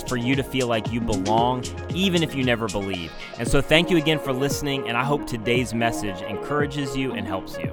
[0.00, 3.12] for you to feel like you belong, even if you never believe.
[3.38, 7.26] And so, thank you again for listening, and I hope today's message encourages you and
[7.26, 7.70] helps you.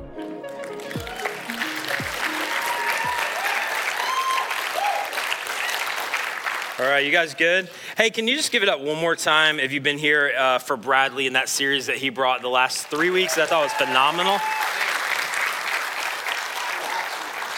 [6.79, 7.69] All right, you guys good?
[7.97, 10.59] Hey, can you just give it up one more time if you've been here uh,
[10.59, 13.35] for Bradley in that series that he brought the last three weeks?
[13.35, 14.39] That I thought was phenomenal.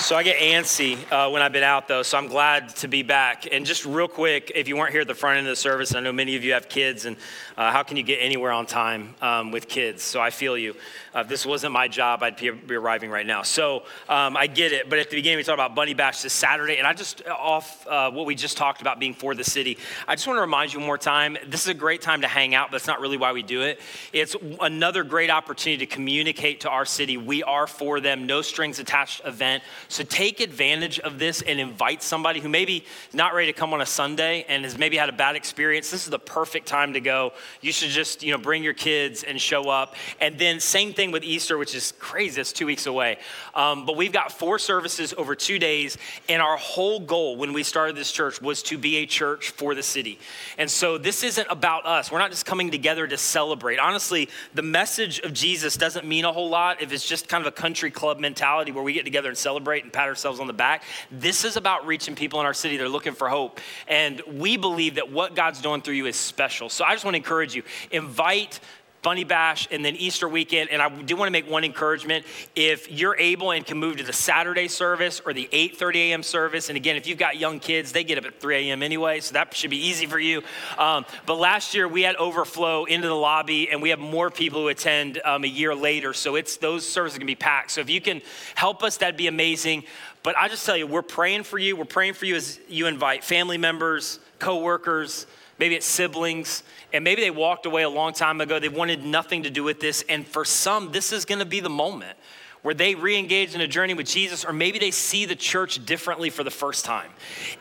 [0.01, 3.03] So I get antsy uh, when I've been out, though, so I'm glad to be
[3.03, 3.47] back.
[3.51, 5.93] And just real quick, if you weren't here at the front end of the service,
[5.93, 7.15] I know many of you have kids, and
[7.61, 10.01] uh, how can you get anywhere on time um, with kids?
[10.01, 10.75] So I feel you.
[11.13, 13.43] Uh, if this wasn't my job, I'd be, be arriving right now.
[13.43, 14.89] So um, I get it.
[14.89, 17.33] But at the beginning, we talked about Bunny Bash this Saturday, and I just, uh,
[17.33, 20.41] off uh, what we just talked about being for the city, I just want to
[20.41, 22.87] remind you one more time this is a great time to hang out, but that's
[22.87, 23.79] not really why we do it.
[24.11, 28.79] It's another great opportunity to communicate to our city we are for them, no strings
[28.79, 29.61] attached event.
[29.87, 33.81] So take advantage of this and invite somebody who maybe not ready to come on
[33.81, 35.91] a Sunday and has maybe had a bad experience.
[35.91, 37.33] This is the perfect time to go.
[37.59, 39.95] You should just, you know, bring your kids and show up.
[40.19, 43.17] And then same thing with Easter, which is crazy, it's two weeks away.
[43.53, 45.97] Um, but we've got four services over two days,
[46.29, 49.75] and our whole goal when we started this church was to be a church for
[49.75, 50.19] the city.
[50.57, 52.11] And so this isn't about us.
[52.11, 53.79] We're not just coming together to celebrate.
[53.79, 57.47] Honestly, the message of Jesus doesn't mean a whole lot if it's just kind of
[57.47, 60.53] a country club mentality where we get together and celebrate and pat ourselves on the
[60.53, 60.83] back.
[61.11, 62.77] This is about reaching people in our city.
[62.77, 63.59] They're looking for hope.
[63.87, 66.69] And we believe that what God's doing through you is special.
[66.69, 68.59] So I just want to encourage you invite
[69.01, 70.69] Bunny Bash, and then Easter weekend.
[70.69, 72.25] And I do want to make one encouragement.
[72.55, 76.23] If you're able and can move to the Saturday service or the 8:30 a.m.
[76.23, 78.83] service, and again, if you've got young kids, they get up at 3 a.m.
[78.83, 80.43] anyway, so that should be easy for you.
[80.77, 84.61] Um, but last year we had overflow into the lobby, and we have more people
[84.61, 86.13] who attend um, a year later.
[86.13, 87.71] So it's those services can be packed.
[87.71, 88.21] So if you can
[88.55, 89.83] help us, that'd be amazing.
[90.23, 91.75] But I just tell you, we're praying for you.
[91.75, 95.25] We're praying for you as you invite family members, coworkers
[95.61, 98.57] maybe it's siblings, and maybe they walked away a long time ago.
[98.59, 100.03] They wanted nothing to do with this.
[100.09, 102.17] And for some, this is going to be the moment
[102.63, 105.83] where they re engage in a journey with Jesus, or maybe they see the church
[105.85, 107.11] differently for the first time.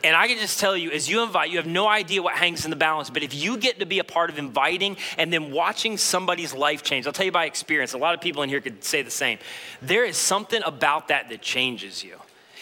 [0.03, 2.65] And I can just tell you, as you invite, you have no idea what hangs
[2.65, 5.53] in the balance, but if you get to be a part of inviting and then
[5.53, 8.61] watching somebody's life change, I'll tell you by experience, a lot of people in here
[8.61, 9.39] could say the same.
[9.83, 12.19] There is something about that that changes you.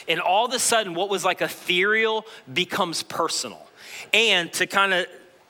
[0.09, 3.69] And all of a sudden, what was like ethereal becomes personal.
[4.13, 5.07] And to kind of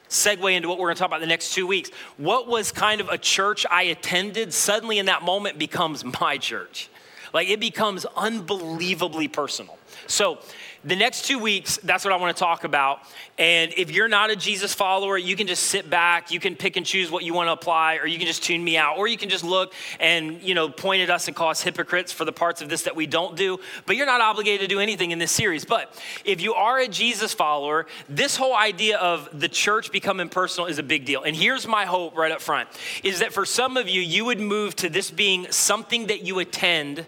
[0.09, 1.91] segue into what we're going to talk about the next two weeks.
[2.17, 6.89] What was kind of a church I attended suddenly in that moment becomes my church.
[7.33, 9.79] Like it becomes unbelievably personal.
[10.07, 10.39] So,
[10.85, 13.01] the next two weeks, that's what I want to talk about.
[13.37, 16.77] And if you're not a Jesus follower, you can just sit back, you can pick
[16.77, 19.09] and choose what you want to apply, or you can just tune me out, or
[19.09, 22.25] you can just look and, you know, point at us and call us hypocrites for
[22.25, 23.59] the parts of this that we don't do.
[23.87, 25.65] But you're not obligated to do anything in this series.
[25.65, 30.69] But if you are a Jesus follower, this whole idea of the church becoming personal
[30.69, 31.23] is a big deal.
[31.23, 32.69] And here's my hope right up front
[33.03, 36.39] is that for some of you, you would move to this being something that you
[36.39, 37.07] attend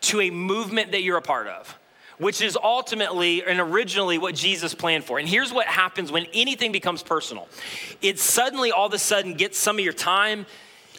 [0.00, 1.78] to a movement that you're a part of
[2.18, 5.18] which is ultimately and originally what Jesus planned for.
[5.18, 7.48] And here's what happens when anything becomes personal
[8.02, 10.46] it suddenly all of a sudden gets some of your time,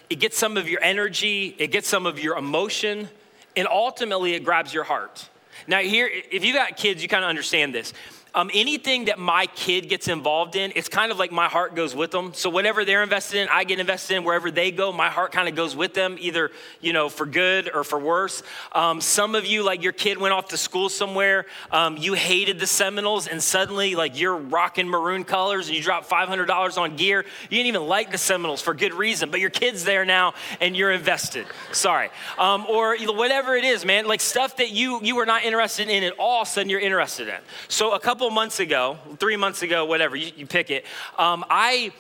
[0.10, 3.10] it gets some of your energy, it gets some of your emotion,
[3.56, 5.30] and ultimately it grabs your heart.
[5.68, 7.94] Now, here, if you got kids, you kind of understand this.
[8.36, 11.96] Um, anything that my kid gets involved in, it's kind of like my heart goes
[11.96, 12.34] with them.
[12.34, 14.26] So whatever they're invested in, I get invested in.
[14.26, 16.52] Wherever they go, my heart kind of goes with them, either
[16.82, 18.44] you know for good or for worse.
[18.74, 22.60] Um, some of you, like your kid went off to school somewhere, um, you hated
[22.60, 27.24] the Seminoles, and suddenly like you're rocking maroon colors, and you drop $500 on gear.
[27.44, 30.76] You didn't even like the Seminoles for good reason, but your kid's there now, and
[30.76, 31.48] you're invested.
[31.72, 34.08] Sorry, um, or whatever it is, man.
[34.08, 37.40] Like stuff that you you were not interested in at all, sudden you're interested in.
[37.70, 40.84] So a couple couple months ago, three months ago, whatever, you, you pick it,
[41.20, 41.94] um, I,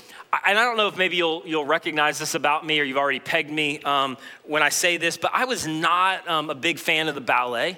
[0.43, 3.19] and I don't know if maybe you'll, you'll recognize this about me or you've already
[3.19, 7.09] pegged me um, when I say this, but I was not um, a big fan
[7.09, 7.77] of the ballet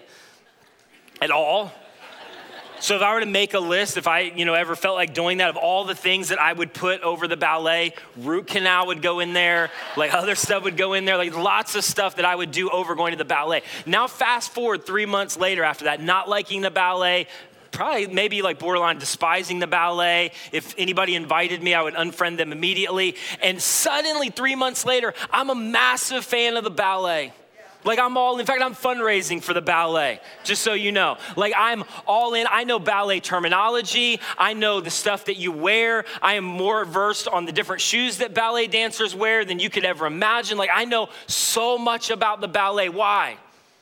[1.21, 1.73] at all.
[2.79, 5.13] So if I were to make a list, if I, you know, ever felt like
[5.13, 8.87] doing that, of all the things that I would put over the ballet, root canal
[8.87, 12.15] would go in there, like other stuff would go in there, like lots of stuff
[12.15, 13.63] that I would do over going to the ballet.
[13.85, 17.27] Now fast forward three months later after that, not liking the ballet,
[17.77, 20.31] probably maybe like borderline despising the ballet.
[20.51, 23.15] If anybody invited me, I would unfriend them immediately.
[23.39, 27.31] And suddenly, three months later, I'm a massive fan of the ballet.
[27.83, 31.17] Like I'm all, in fact, I'm fundraising for the ballet, just so you know.
[31.35, 32.47] Like I'm all in.
[32.49, 34.19] I know ballet terminology.
[34.39, 36.03] I know the stuff that you wear.
[36.19, 39.85] I am more versed on the different shoes that ballet dancers wear than you could
[39.85, 40.57] ever imagine.
[40.57, 42.89] Like I know so much about the ballet.
[42.89, 43.37] Why?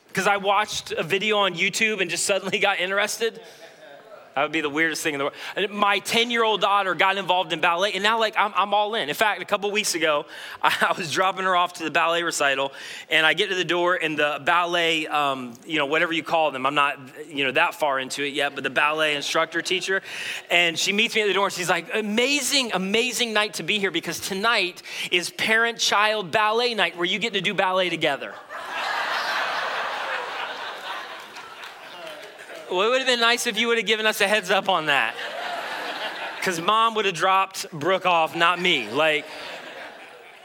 [0.08, 3.40] Because I watched a video on YouTube and just suddenly got interested.
[4.36, 5.70] That would be the weirdest thing in the world.
[5.70, 8.94] My 10 year old daughter got involved in ballet, and now, like, I'm, I'm all
[8.94, 9.08] in.
[9.08, 10.26] In fact, a couple weeks ago,
[10.62, 12.74] I was dropping her off to the ballet recital,
[13.08, 16.50] and I get to the door, and the ballet, um, you know, whatever you call
[16.50, 16.98] them, I'm not,
[17.30, 20.02] you know, that far into it yet, but the ballet instructor teacher,
[20.50, 23.78] and she meets me at the door, and she's like, amazing, amazing night to be
[23.78, 28.34] here because tonight is parent child ballet night where you get to do ballet together.
[32.70, 34.68] Well, it would have been nice if you would have given us a heads up
[34.68, 35.14] on that.
[36.38, 38.88] Because mom would have dropped Brooke off, not me.
[38.90, 39.24] Like,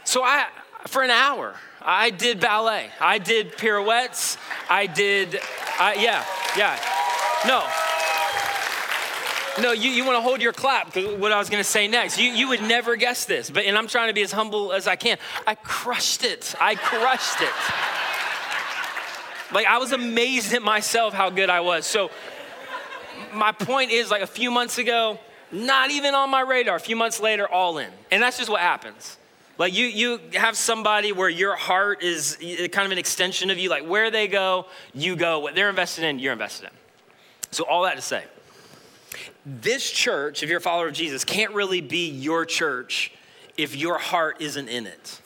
[0.04, 0.48] so I,
[0.88, 2.90] for an hour, I did ballet.
[3.00, 4.38] I did pirouettes.
[4.70, 5.40] I did,
[5.80, 6.26] I, yeah,
[6.56, 6.80] yeah.
[7.48, 7.66] No.
[9.62, 11.88] No, you, you want to hold your clap because what I was going to say
[11.88, 12.20] next.
[12.20, 14.88] You, you would never guess this, but and I'm trying to be as humble as
[14.88, 15.18] I can.
[15.46, 16.56] I crushed it.
[16.60, 17.50] I crushed it.
[19.54, 21.86] Like I was amazed at myself how good I was.
[21.86, 22.10] So
[23.34, 25.20] my point is like a few months ago,
[25.52, 26.76] not even on my radar.
[26.76, 27.90] A few months later, all in.
[28.12, 29.18] And that's just what happens.
[29.58, 33.70] Like you, you have somebody where your heart is kind of an extension of you.
[33.70, 35.40] Like where they go, you go.
[35.40, 36.72] What they're invested in, you're invested in.
[37.52, 38.24] So all that to say,
[39.46, 43.12] this church, if you're a follower of Jesus, can't really be your church
[43.58, 45.21] if your heart isn't in it.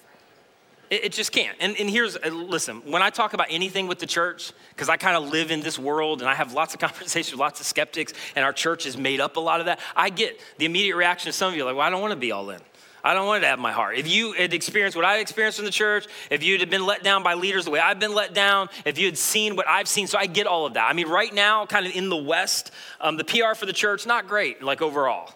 [0.89, 1.57] It, it just can't.
[1.59, 4.97] And, and here's, uh, listen, when I talk about anything with the church, because I
[4.97, 7.65] kind of live in this world and I have lots of conversations with lots of
[7.65, 10.95] skeptics, and our church is made up a lot of that, I get the immediate
[10.95, 12.61] reaction of some of you like, well, I don't want to be all in.
[13.05, 13.99] I don't want to have my heart.
[13.99, 17.03] If you had experienced what I experienced in the church, if you had been let
[17.03, 19.87] down by leaders the way I've been let down, if you had seen what I've
[19.87, 20.89] seen, so I get all of that.
[20.89, 24.07] I mean, right now, kind of in the West, um, the PR for the church,
[24.07, 25.31] not great, like overall.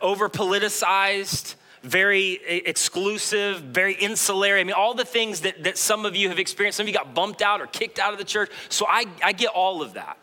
[0.00, 2.32] Over politicized, very
[2.66, 4.56] exclusive, very insular.
[4.58, 6.76] I mean, all the things that, that some of you have experienced.
[6.76, 8.50] Some of you got bumped out or kicked out of the church.
[8.68, 10.18] So I, I get all of that.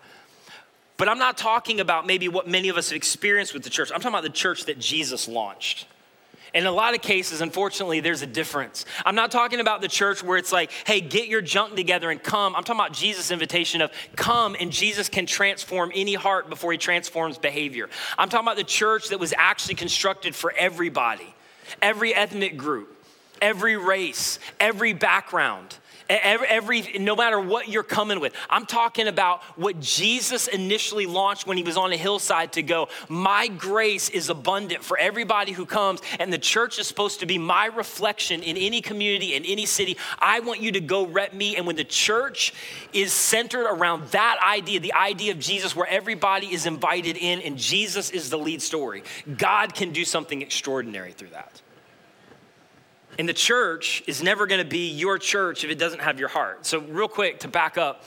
[0.98, 3.92] But I'm not talking about maybe what many of us have experienced with the church.
[3.92, 5.88] I'm talking about the church that Jesus launched.
[6.54, 8.86] In a lot of cases, unfortunately, there's a difference.
[9.06, 12.24] I'm not talking about the church where it's like, hey, get your junk together and
[12.24, 12.56] come.
[12.56, 16.78] I'm talking about Jesus' invitation of come and Jesus can transform any heart before he
[16.78, 17.90] transforms behavior.
[18.18, 21.36] I'm talking about the church that was actually constructed for everybody
[21.82, 22.96] every ethnic group,
[23.42, 25.78] every race, every background.
[26.10, 28.34] Every, every, no matter what you're coming with.
[28.50, 32.88] I'm talking about what Jesus initially launched when he was on a hillside to go,
[33.10, 37.38] My grace is abundant for everybody who comes, and the church is supposed to be
[37.38, 39.98] my reflection in any community, in any city.
[40.20, 41.58] I want you to go rep me.
[41.58, 42.54] And when the church
[42.94, 47.58] is centered around that idea, the idea of Jesus, where everybody is invited in and
[47.58, 49.04] Jesus is the lead story,
[49.38, 51.62] God can do something extraordinary through that.
[53.20, 56.30] And the church is never going to be your church if it doesn't have your
[56.30, 56.66] heart.
[56.66, 58.04] So, real quick to back up,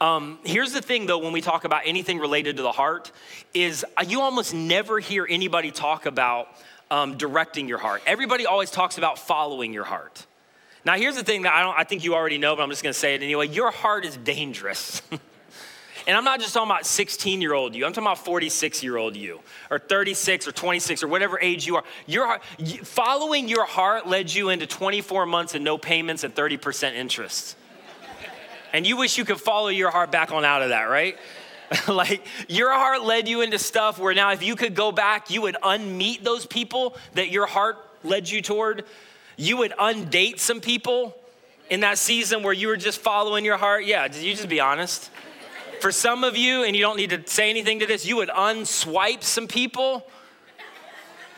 [0.00, 3.12] um, here's the thing though, when we talk about anything related to the heart,
[3.54, 6.48] is uh, you almost never hear anybody talk about
[6.90, 8.02] um, directing your heart.
[8.06, 10.26] Everybody always talks about following your heart.
[10.84, 11.76] Now, here's the thing that I don't.
[11.76, 13.48] I think you already know, but I'm just going to say it anyway.
[13.48, 15.02] Your heart is dangerous.
[16.06, 18.96] And I'm not just talking about 16 year old you, I'm talking about 46 year
[18.96, 21.84] old you, or 36 or 26 or whatever age you are.
[22.06, 22.38] Your,
[22.84, 27.56] following your heart led you into 24 months and no payments and 30% interest.
[28.72, 31.16] And you wish you could follow your heart back on out of that, right?
[31.88, 35.42] like your heart led you into stuff where now if you could go back, you
[35.42, 38.84] would unmeet those people that your heart led you toward.
[39.36, 41.16] You would undate some people
[41.68, 43.84] in that season where you were just following your heart.
[43.84, 45.10] Yeah, did you just be honest?
[45.80, 48.28] For some of you, and you don't need to say anything to this, you would
[48.28, 50.06] unswipe some people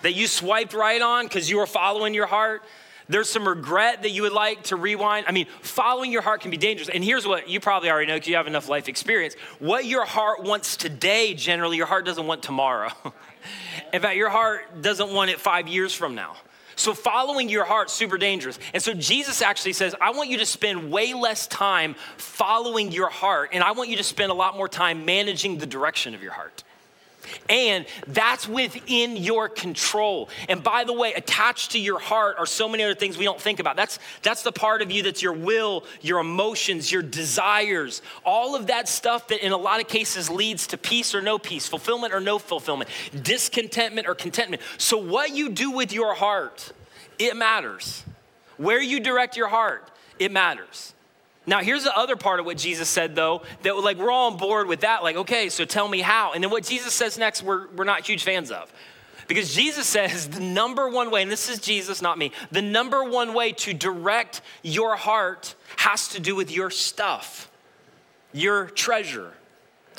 [0.02, 2.62] that you swiped right on because you were following your heart.
[3.08, 5.26] There's some regret that you would like to rewind.
[5.26, 6.90] I mean, following your heart can be dangerous.
[6.90, 9.34] And here's what you probably already know because you have enough life experience.
[9.58, 12.90] What your heart wants today, generally, your heart doesn't want tomorrow.
[13.92, 16.36] In fact, your heart doesn't want it five years from now.
[16.78, 18.56] So following your heart super dangerous.
[18.72, 23.10] And so Jesus actually says, I want you to spend way less time following your
[23.10, 26.22] heart and I want you to spend a lot more time managing the direction of
[26.22, 26.62] your heart.
[27.48, 30.28] And that's within your control.
[30.48, 33.40] And by the way, attached to your heart are so many other things we don't
[33.40, 33.76] think about.
[33.76, 38.68] That's, that's the part of you that's your will, your emotions, your desires, all of
[38.68, 42.12] that stuff that in a lot of cases leads to peace or no peace, fulfillment
[42.12, 42.90] or no fulfillment,
[43.22, 44.62] discontentment or contentment.
[44.78, 46.72] So, what you do with your heart,
[47.18, 48.04] it matters.
[48.56, 50.94] Where you direct your heart, it matters.
[51.48, 54.36] Now, here's the other part of what Jesus said, though, that like we're all on
[54.36, 55.02] board with that.
[55.02, 56.34] Like, okay, so tell me how.
[56.34, 58.70] And then what Jesus says next, we're, we're not huge fans of.
[59.28, 63.02] Because Jesus says the number one way, and this is Jesus, not me, the number
[63.02, 67.50] one way to direct your heart has to do with your stuff,
[68.34, 69.32] your treasure,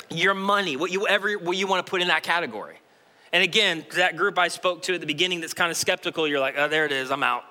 [0.08, 2.76] your money, what you ever what you want to put in that category.
[3.32, 6.40] And again, that group I spoke to at the beginning that's kind of skeptical, you're
[6.40, 7.44] like, oh, there it is, I'm out.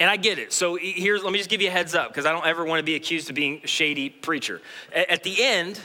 [0.00, 0.52] And I get it.
[0.52, 2.78] So here's, let me just give you a heads up because I don't ever want
[2.78, 4.62] to be accused of being a shady preacher.
[4.94, 5.80] At the end,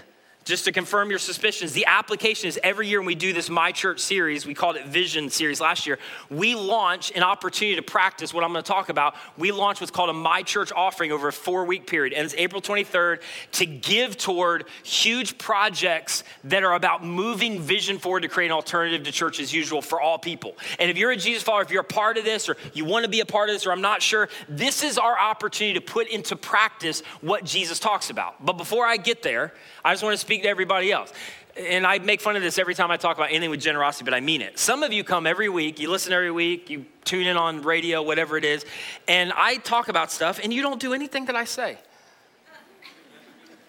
[0.45, 3.71] just to confirm your suspicions, the application is every year when we do this My
[3.71, 8.33] Church series, we called it Vision series last year, we launch an opportunity to practice
[8.33, 9.15] what I'm going to talk about.
[9.37, 12.13] We launch what's called a My Church offering over a four week period.
[12.13, 13.21] And it's April 23rd
[13.53, 19.03] to give toward huge projects that are about moving vision forward to create an alternative
[19.03, 20.57] to church as usual for all people.
[20.79, 23.05] And if you're a Jesus follower, if you're a part of this or you want
[23.05, 25.85] to be a part of this or I'm not sure, this is our opportunity to
[25.85, 28.45] put into practice what Jesus talks about.
[28.45, 29.53] But before I get there,
[29.85, 31.13] I just want to speak speak to everybody else.
[31.55, 34.15] And I make fun of this every time I talk about anything with generosity, but
[34.15, 34.57] I mean it.
[34.57, 38.01] Some of you come every week, you listen every week, you tune in on radio,
[38.01, 38.65] whatever it is,
[39.07, 41.77] and I talk about stuff, and you don't do anything that I say.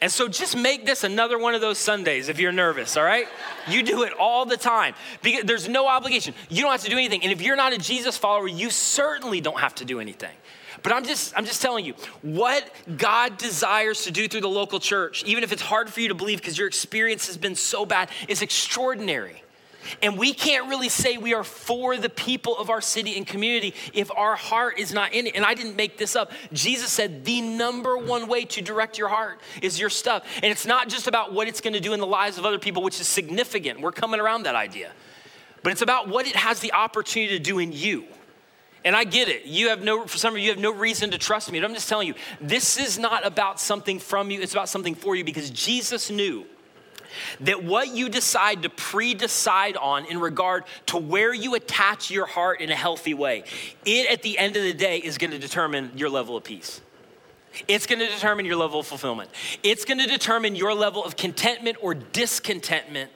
[0.00, 3.26] And so just make this another one of those Sundays if you're nervous, all right?
[3.68, 4.94] You do it all the time.
[5.23, 6.35] Because there's no obligation.
[6.50, 7.23] You don't have to do anything.
[7.23, 10.35] And if you're not a Jesus follower, you certainly don't have to do anything.
[10.84, 14.78] But I'm just, I'm just telling you, what God desires to do through the local
[14.78, 17.86] church, even if it's hard for you to believe because your experience has been so
[17.86, 19.42] bad, is extraordinary.
[20.02, 23.74] And we can't really say we are for the people of our city and community
[23.94, 25.36] if our heart is not in it.
[25.36, 26.32] And I didn't make this up.
[26.52, 30.26] Jesus said the number one way to direct your heart is your stuff.
[30.42, 32.58] And it's not just about what it's going to do in the lives of other
[32.58, 33.80] people, which is significant.
[33.80, 34.92] We're coming around that idea.
[35.62, 38.04] But it's about what it has the opportunity to do in you.
[38.84, 39.46] And I get it.
[39.46, 41.58] You have no, for some of you, have no reason to trust me.
[41.58, 44.94] But I'm just telling you, this is not about something from you, it's about something
[44.94, 46.44] for you because Jesus knew
[47.40, 52.26] that what you decide to pre decide on in regard to where you attach your
[52.26, 53.44] heart in a healthy way,
[53.84, 56.80] it at the end of the day is going to determine your level of peace.
[57.68, 59.30] It's going to determine your level of fulfillment.
[59.62, 63.10] It's going to determine your level of contentment or discontentment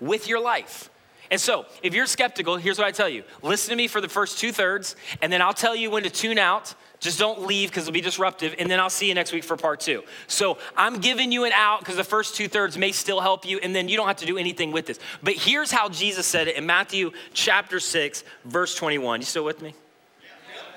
[0.00, 0.90] with your life.
[1.34, 4.08] And so, if you're skeptical, here's what I tell you listen to me for the
[4.08, 6.76] first two thirds, and then I'll tell you when to tune out.
[7.00, 9.56] Just don't leave because it'll be disruptive, and then I'll see you next week for
[9.56, 10.04] part two.
[10.28, 13.58] So, I'm giving you an out because the first two thirds may still help you,
[13.58, 15.00] and then you don't have to do anything with this.
[15.24, 19.20] But here's how Jesus said it in Matthew chapter 6, verse 21.
[19.20, 19.74] You still with me?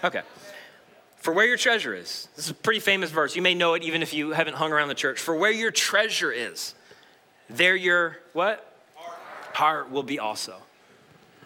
[0.03, 0.23] Okay.
[1.17, 3.35] For where your treasure is, this is a pretty famous verse.
[3.35, 5.19] You may know it even if you haven't hung around the church.
[5.19, 6.73] For where your treasure is,
[7.47, 8.66] there your what?
[9.57, 10.55] Heart will be also.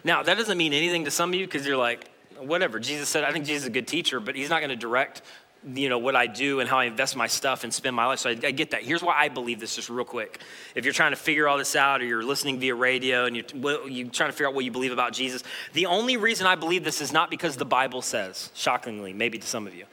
[0.04, 2.78] Now, that doesn't mean anything to some of you because you're like, whatever.
[2.78, 5.22] Jesus said, I think Jesus is a good teacher, but he's not going to direct
[5.64, 8.18] you know what I do and how I invest my stuff and spend my life.
[8.18, 8.82] So I, I, get that.
[8.82, 10.40] Here's why I believe this, just real quick.
[10.74, 13.88] If you're trying to figure all this out, or you're listening via radio and you're,
[13.88, 16.82] you're trying to figure out what you believe about Jesus, the only reason I believe
[16.82, 18.50] this is not because the Bible says.
[18.54, 19.84] Shockingly, maybe to some of you,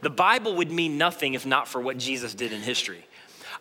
[0.00, 3.06] the Bible would mean nothing if not for what Jesus did in history.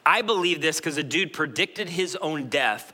[0.03, 2.91] I believe this because a dude predicted his own death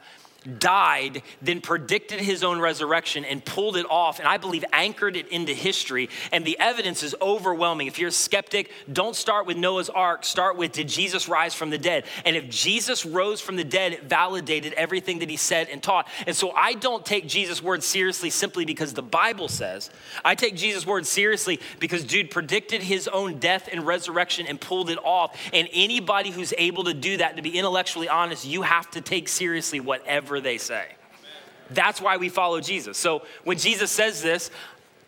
[0.60, 5.28] died, then predicted his own resurrection and pulled it off, and I believe anchored it
[5.28, 6.10] into history.
[6.32, 7.88] And the evidence is overwhelming.
[7.88, 10.24] If you're a skeptic, don't start with Noah's Ark.
[10.24, 12.06] Start with Did Jesus rise from the dead?
[12.26, 16.08] And if Jesus rose from the dead, it validated everything that he said and taught.
[16.26, 19.90] And so I don't take Jesus' word seriously simply because the Bible says.
[20.24, 24.90] I take Jesus' word seriously because dude predicted his own death and resurrection and pulled
[24.90, 25.38] it off.
[25.54, 29.28] And anybody who's able to do that, to be intellectually honest, you have to take
[29.28, 30.86] seriously whatever whatever they say.
[31.70, 32.98] That's why we follow Jesus.
[32.98, 34.52] So when Jesus says this,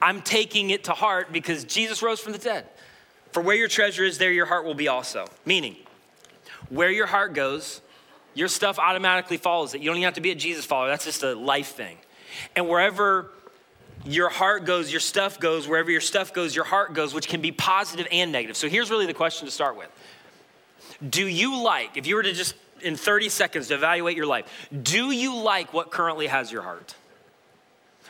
[0.02, 2.66] I'm taking it to heart because Jesus rose from the dead.
[3.32, 5.28] For where your treasure is, there your heart will be also.
[5.46, 5.76] Meaning,
[6.70, 7.82] where your heart goes,
[8.34, 9.82] your stuff automatically follows it.
[9.82, 11.98] You don't even have to be a Jesus follower, that's just a life thing.
[12.56, 13.32] And wherever
[14.06, 17.42] your heart goes, your stuff goes, wherever your stuff goes, your heart goes, which can
[17.42, 18.58] be positive and negative.
[18.58, 19.90] So here's really the question to start with
[21.08, 24.46] Do you like, if you were to just in 30 seconds to evaluate your life.
[24.82, 26.96] Do you like what currently has your heart?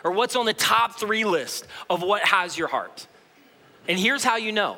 [0.03, 3.07] Or what's on the top three list of what has your heart?
[3.87, 4.77] And here's how you know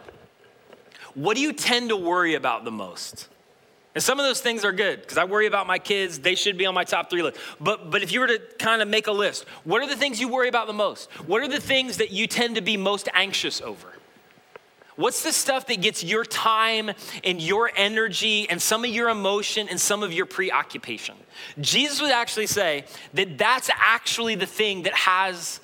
[1.13, 3.27] what do you tend to worry about the most?
[3.93, 6.19] And some of those things are good because I worry about my kids.
[6.19, 7.37] They should be on my top three list.
[7.59, 10.21] But, but if you were to kind of make a list, what are the things
[10.21, 11.11] you worry about the most?
[11.27, 13.87] What are the things that you tend to be most anxious over?
[15.01, 16.91] What's the stuff that gets your time
[17.23, 21.15] and your energy and some of your emotion and some of your preoccupation?
[21.59, 25.59] Jesus would actually say that that's actually the thing that has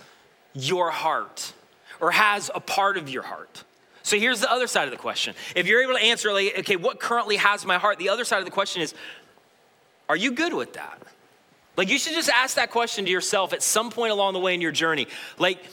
[0.55, 1.53] your heart
[2.01, 3.63] or has a part of your heart.
[4.01, 5.35] So here's the other side of the question.
[5.55, 7.99] If you're able to answer, like, okay, what currently has my heart?
[7.99, 8.95] The other side of the question is,
[10.09, 10.99] are you good with that?
[11.75, 14.55] Like, you should just ask that question to yourself at some point along the way
[14.55, 15.07] in your journey.
[15.37, 15.63] Like,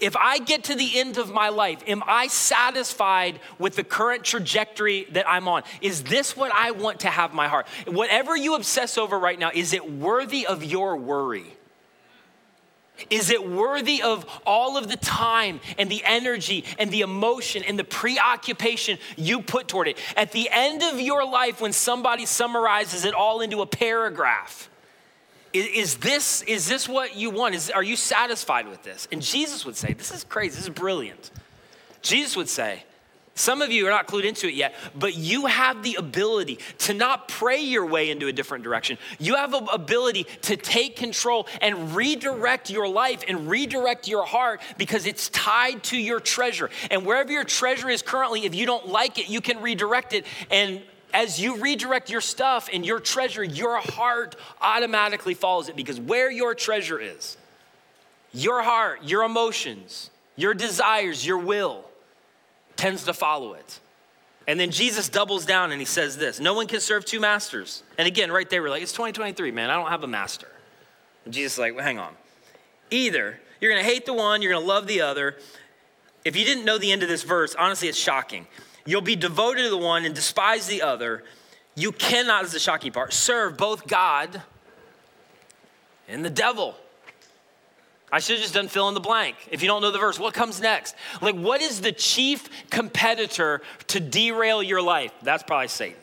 [0.00, 4.24] if I get to the end of my life, am I satisfied with the current
[4.24, 5.62] trajectory that I'm on?
[5.80, 7.66] Is this what I want to have my heart?
[7.86, 11.56] Whatever you obsess over right now, is it worthy of your worry?
[13.08, 17.78] Is it worthy of all of the time and the energy and the emotion and
[17.78, 19.98] the preoccupation you put toward it?
[20.16, 24.69] At the end of your life, when somebody summarizes it all into a paragraph,
[25.52, 27.54] is, this, is this what you want?
[27.54, 29.08] Is, are you satisfied with this?
[29.10, 31.30] And Jesus would say, This is crazy, this is brilliant.
[32.02, 32.84] Jesus would say,
[33.40, 36.92] some of you are not clued into it yet, but you have the ability to
[36.92, 38.98] not pray your way into a different direction.
[39.18, 44.60] You have the ability to take control and redirect your life and redirect your heart
[44.76, 46.68] because it's tied to your treasure.
[46.90, 50.26] And wherever your treasure is currently, if you don't like it, you can redirect it.
[50.50, 56.00] And as you redirect your stuff and your treasure, your heart automatically follows it because
[56.00, 57.36] where your treasure is,
[58.32, 61.84] your heart, your emotions, your desires, your will,
[62.76, 63.80] tends to follow it.
[64.46, 67.82] And then Jesus doubles down and he says this No one can serve two masters.
[67.98, 69.70] And again, right there, we're like, It's 2023, man.
[69.70, 70.48] I don't have a master.
[71.24, 72.14] And Jesus is like, well, Hang on.
[72.90, 75.36] Either you're going to hate the one, you're going to love the other.
[76.24, 78.46] If you didn't know the end of this verse, honestly, it's shocking.
[78.90, 81.22] You'll be devoted to the one and despise the other.
[81.76, 84.42] You cannot, is the shocking part, serve both God
[86.08, 86.74] and the devil.
[88.10, 89.36] I should have just done fill in the blank.
[89.52, 90.96] If you don't know the verse, what comes next?
[91.22, 95.12] Like, what is the chief competitor to derail your life?
[95.22, 95.96] That's probably Satan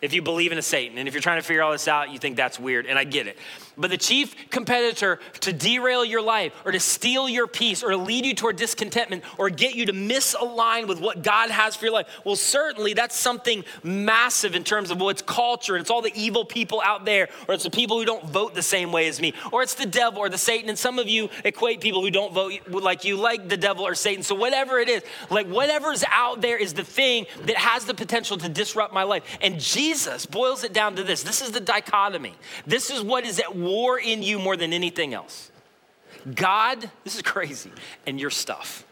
[0.00, 0.98] if you believe in a Satan.
[0.98, 3.04] And if you're trying to figure all this out, you think that's weird, and I
[3.04, 3.38] get it.
[3.76, 7.96] But the chief competitor to derail your life or to steal your peace or to
[7.96, 11.94] lead you toward discontentment or get you to misalign with what God has for your
[11.94, 16.12] life, well, certainly that's something massive in terms of what's culture and it's all the
[16.14, 19.20] evil people out there, or it's the people who don't vote the same way as
[19.20, 20.68] me, or it's the devil or the Satan.
[20.68, 23.94] And some of you equate people who don't vote like you, like the devil or
[23.94, 24.22] Satan.
[24.22, 28.36] So whatever it is, like whatever's out there is the thing that has the potential
[28.38, 29.22] to disrupt my life.
[29.40, 32.34] And Jesus Jesus boils it down to this this is the dichotomy.
[32.66, 35.50] This is what is at war in you more than anything else
[36.34, 37.72] God, this is crazy,
[38.06, 38.84] and your stuff.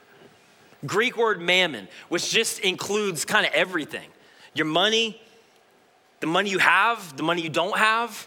[0.87, 4.09] Greek word mammon, which just includes kind of everything
[4.53, 5.21] your money,
[6.19, 8.27] the money you have, the money you don't have,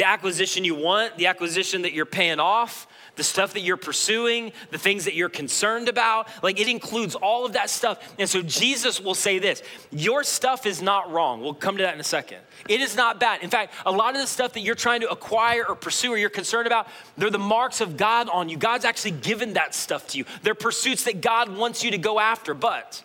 [0.00, 2.86] the acquisition you want, the acquisition that you're paying off,
[3.16, 6.26] the stuff that you're pursuing, the things that you're concerned about.
[6.42, 8.14] Like it includes all of that stuff.
[8.18, 11.42] And so Jesus will say this Your stuff is not wrong.
[11.42, 12.38] We'll come to that in a second.
[12.66, 13.42] It is not bad.
[13.42, 16.16] In fact, a lot of the stuff that you're trying to acquire or pursue or
[16.16, 18.56] you're concerned about, they're the marks of God on you.
[18.56, 20.24] God's actually given that stuff to you.
[20.42, 22.54] They're pursuits that God wants you to go after.
[22.54, 23.04] But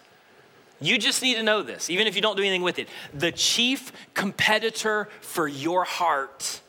[0.80, 2.88] you just need to know this, even if you don't do anything with it.
[3.14, 6.62] The chief competitor for your heart,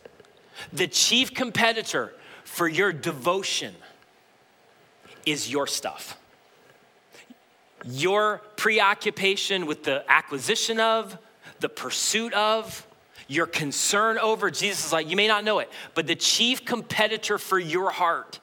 [0.73, 2.12] the chief competitor
[2.45, 3.75] for your devotion
[5.25, 6.19] is your stuff.
[7.85, 11.19] Your preoccupation with the acquisition of,
[11.61, 12.87] the pursuit of,
[13.29, 14.51] your concern over.
[14.51, 18.40] Jesus is like, you may not know it, but the chief competitor for your heart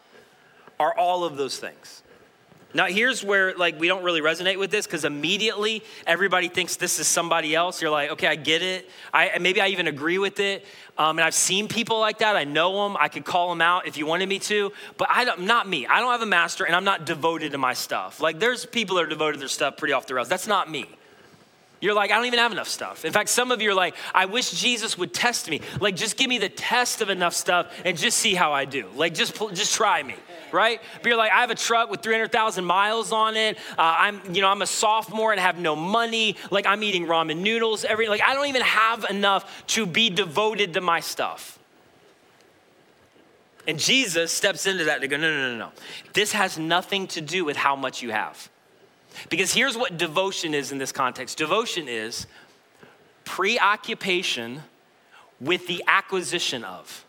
[0.79, 2.02] are all of those things.
[2.73, 6.99] Now, here's where like we don't really resonate with this because immediately everybody thinks this
[6.99, 7.81] is somebody else.
[7.81, 8.89] You're like, okay, I get it.
[9.13, 10.65] I maybe I even agree with it.
[10.97, 12.35] Um, and I've seen people like that.
[12.35, 12.97] I know them.
[12.99, 14.71] I could call them out if you wanted me to.
[14.97, 15.87] But I don't, not me.
[15.87, 18.21] I don't have a master, and I'm not devoted to my stuff.
[18.21, 20.29] Like there's people that are devoted to their stuff pretty off the rails.
[20.29, 20.87] That's not me.
[21.83, 23.03] You're like, I don't even have enough stuff.
[23.03, 25.59] In fact, some of you are like, I wish Jesus would test me.
[25.81, 28.87] Like, just give me the test of enough stuff and just see how I do.
[28.95, 30.15] Like, just just try me,
[30.53, 30.81] right?
[31.01, 33.57] But you're like, I have a truck with 300,000 miles on it.
[33.71, 36.35] Uh, I'm, you know, I'm a sophomore and have no money.
[36.51, 38.07] Like, I'm eating ramen noodles every.
[38.07, 41.59] Like, I don't even have enough to be devoted to my stuff.
[43.67, 45.71] And Jesus steps into that to go, no, no, no, no.
[46.13, 48.49] This has nothing to do with how much you have.
[49.29, 52.27] Because here's what devotion is in this context devotion is
[53.25, 54.63] preoccupation
[55.39, 57.05] with the acquisition of,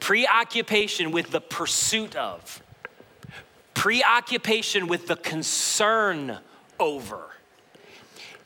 [0.00, 2.62] preoccupation with the pursuit of,
[3.74, 6.38] preoccupation with the concern
[6.78, 7.20] over.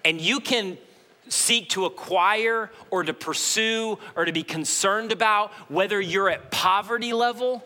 [0.04, 0.76] And you can
[1.28, 7.12] seek to acquire or to pursue or to be concerned about, whether you're at poverty
[7.12, 7.64] level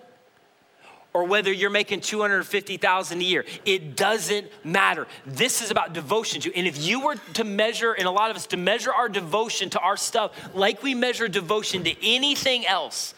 [1.13, 3.45] or whether you're making 250,000 a year.
[3.65, 5.07] It doesn't matter.
[5.27, 6.55] This is about devotion to.
[6.55, 9.71] And if you were to measure and a lot of us to measure our devotion
[9.71, 13.15] to our stuff like we measure devotion to anything else,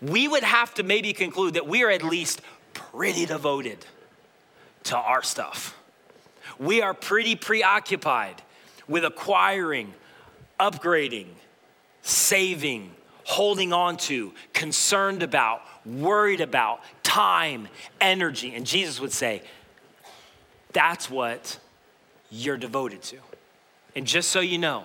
[0.00, 2.42] we would have to maybe conclude that we are at least
[2.74, 3.84] pretty devoted
[4.84, 5.76] to our stuff.
[6.58, 8.42] We are pretty preoccupied
[8.88, 9.94] with acquiring,
[10.60, 11.26] upgrading,
[12.02, 12.92] saving,
[13.24, 17.68] holding on to, concerned about, worried about, time,
[18.00, 18.54] energy.
[18.54, 19.42] And Jesus would say,
[20.72, 21.58] that's what
[22.30, 23.16] you're devoted to.
[23.94, 24.84] And just so you know,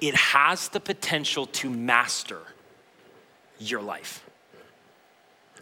[0.00, 2.40] it has the potential to master
[3.58, 4.22] your life.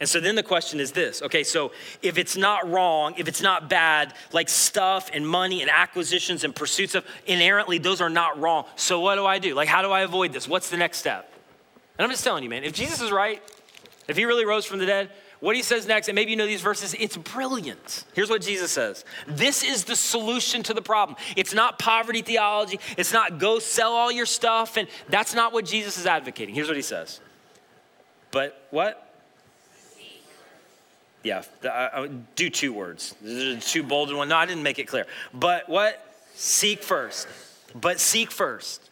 [0.00, 3.40] And so then the question is this okay, so if it's not wrong, if it's
[3.40, 8.38] not bad, like stuff and money and acquisitions and pursuits of inherently, those are not
[8.40, 8.64] wrong.
[8.76, 9.54] So what do I do?
[9.54, 10.48] Like, how do I avoid this?
[10.48, 11.32] What's the next step?
[11.96, 13.40] And I'm just telling you, man, if Jesus is right,
[14.08, 16.46] if he really rose from the dead, what he says next, and maybe you know
[16.46, 18.04] these verses, it's brilliant.
[18.14, 21.18] Here's what Jesus says This is the solution to the problem.
[21.36, 25.66] It's not poverty theology, it's not go sell all your stuff, and that's not what
[25.66, 26.54] Jesus is advocating.
[26.54, 27.20] Here's what he says.
[28.34, 29.00] But what?
[31.22, 33.14] Yeah, I, I uh, uh, do two words.
[33.60, 34.28] Two bold one.
[34.28, 35.06] No, I didn't make it clear.
[35.32, 36.04] But what?
[36.34, 37.28] Seek first.
[37.80, 38.90] But seek first.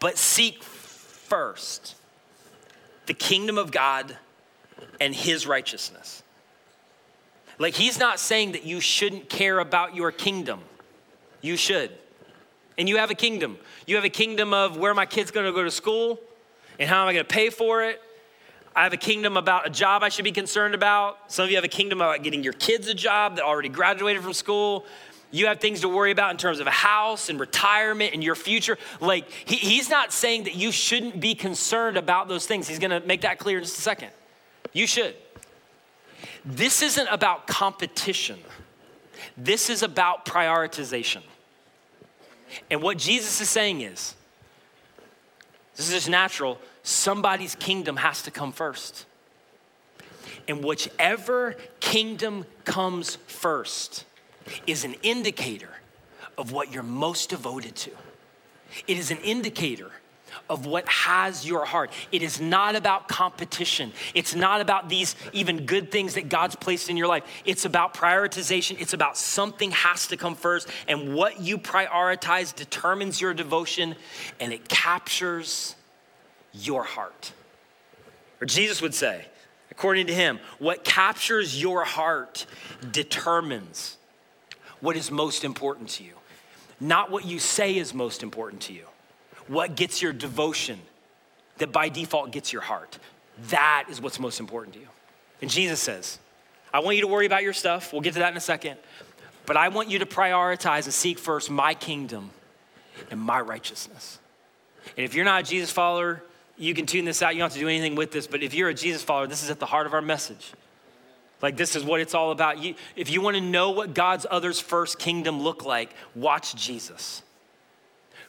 [0.00, 1.94] But seek first
[3.06, 4.16] the kingdom of God
[5.00, 6.24] and his righteousness.
[7.60, 10.60] Like, he's not saying that you shouldn't care about your kingdom.
[11.40, 11.92] You should.
[12.76, 13.58] And you have a kingdom.
[13.86, 16.18] You have a kingdom of where my kid's gonna go to school
[16.80, 18.02] and how am I gonna pay for it
[18.76, 21.30] I have a kingdom about a job I should be concerned about.
[21.30, 24.22] Some of you have a kingdom about getting your kids a job that already graduated
[24.22, 24.84] from school.
[25.30, 28.34] You have things to worry about in terms of a house and retirement and your
[28.34, 28.78] future.
[29.00, 32.66] Like, he, he's not saying that you shouldn't be concerned about those things.
[32.66, 34.10] He's gonna make that clear in just a second.
[34.72, 35.14] You should.
[36.44, 38.38] This isn't about competition,
[39.36, 41.22] this is about prioritization.
[42.70, 44.14] And what Jesus is saying is
[45.74, 49.06] this is just natural somebody's kingdom has to come first.
[50.46, 54.04] And whichever kingdom comes first
[54.66, 55.70] is an indicator
[56.38, 57.90] of what you're most devoted to.
[58.86, 59.90] It is an indicator
[60.50, 61.90] of what has your heart.
[62.12, 63.92] It is not about competition.
[64.14, 67.24] It's not about these even good things that God's placed in your life.
[67.44, 68.80] It's about prioritization.
[68.80, 70.68] It's about something has to come first.
[70.88, 73.94] And what you prioritize determines your devotion
[74.40, 75.76] and it captures
[76.54, 77.32] your heart.
[78.40, 79.26] Or Jesus would say,
[79.70, 82.46] according to him, what captures your heart
[82.92, 83.96] determines
[84.80, 86.12] what is most important to you.
[86.80, 88.84] Not what you say is most important to you.
[89.46, 90.78] What gets your devotion
[91.58, 92.98] that by default gets your heart.
[93.48, 94.88] That is what's most important to you.
[95.40, 96.18] And Jesus says,
[96.72, 97.92] I want you to worry about your stuff.
[97.92, 98.78] We'll get to that in a second.
[99.46, 102.30] But I want you to prioritize and seek first my kingdom
[103.10, 104.18] and my righteousness.
[104.96, 106.22] And if you're not a Jesus follower,
[106.56, 107.34] you can tune this out.
[107.34, 108.26] You don't have to do anything with this.
[108.26, 110.52] But if you're a Jesus follower, this is at the heart of our message.
[111.42, 112.62] Like, this is what it's all about.
[112.62, 117.22] You, if you want to know what God's others first kingdom look like, watch Jesus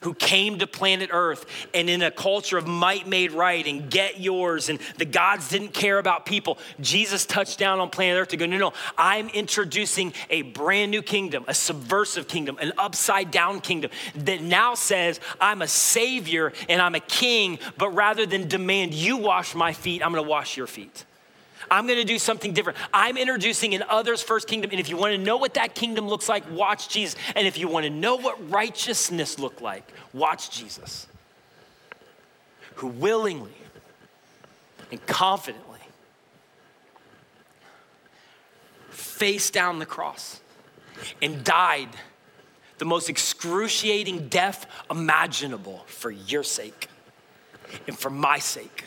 [0.06, 4.20] who came to planet Earth and in a culture of might made right and get
[4.20, 6.58] yours, and the gods didn't care about people.
[6.80, 11.02] Jesus touched down on planet Earth to go, no, no, I'm introducing a brand new
[11.02, 16.82] kingdom, a subversive kingdom, an upside down kingdom that now says, I'm a savior and
[16.82, 20.68] I'm a king, but rather than demand you wash my feet, I'm gonna wash your
[20.68, 21.04] feet.
[21.70, 22.78] I'm going to do something different.
[22.94, 24.72] I'm introducing an others first kingdom.
[24.72, 27.16] And if you want to know what that kingdom looks like, watch Jesus.
[27.36, 31.08] And if you want to know what righteousness look like, watch Jesus.
[32.76, 33.54] Who willingly
[34.92, 35.80] and confidently
[38.90, 40.42] faced down the cross
[41.22, 41.90] and died
[42.78, 46.90] the most excruciating death imaginable for your sake
[47.88, 48.84] and for my sake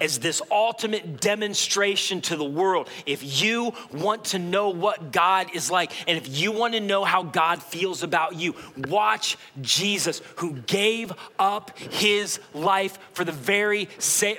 [0.00, 2.88] as this ultimate demonstration to the world.
[3.04, 7.04] If you want to know what God is like, and if you want to know
[7.04, 8.54] how God feels about you,
[8.88, 13.86] watch Jesus who gave up his life for the very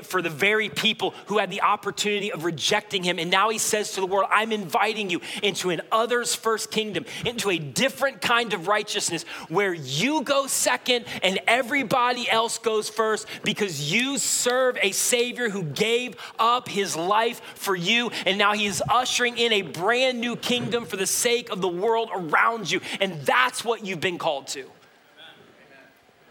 [0.03, 3.19] for the very people who had the opportunity of rejecting him.
[3.19, 7.05] And now he says to the world, I'm inviting you into an others first kingdom,
[7.25, 13.27] into a different kind of righteousness where you go second and everybody else goes first
[13.43, 18.10] because you serve a savior Savior who gave up his life for you.
[18.26, 21.67] And now he is ushering in a brand new kingdom for the sake of the
[21.67, 22.82] world around you.
[23.00, 24.65] And that's what you've been called to.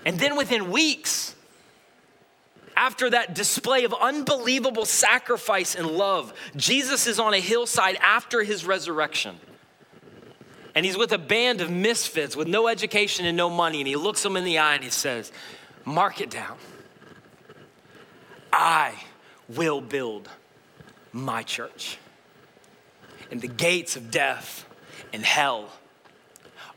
[0.05, 1.35] And then within weeks,
[2.77, 8.64] after that display of unbelievable sacrifice and love, Jesus is on a hillside after his
[8.64, 9.37] resurrection.
[10.75, 13.81] And he's with a band of misfits with no education and no money.
[13.81, 15.33] And he looks them in the eye and he says,
[15.85, 16.59] Mark it down.
[18.57, 18.95] I
[19.49, 20.31] will build
[21.12, 21.99] my church.
[23.31, 24.66] And the gates of death
[25.12, 25.69] and hell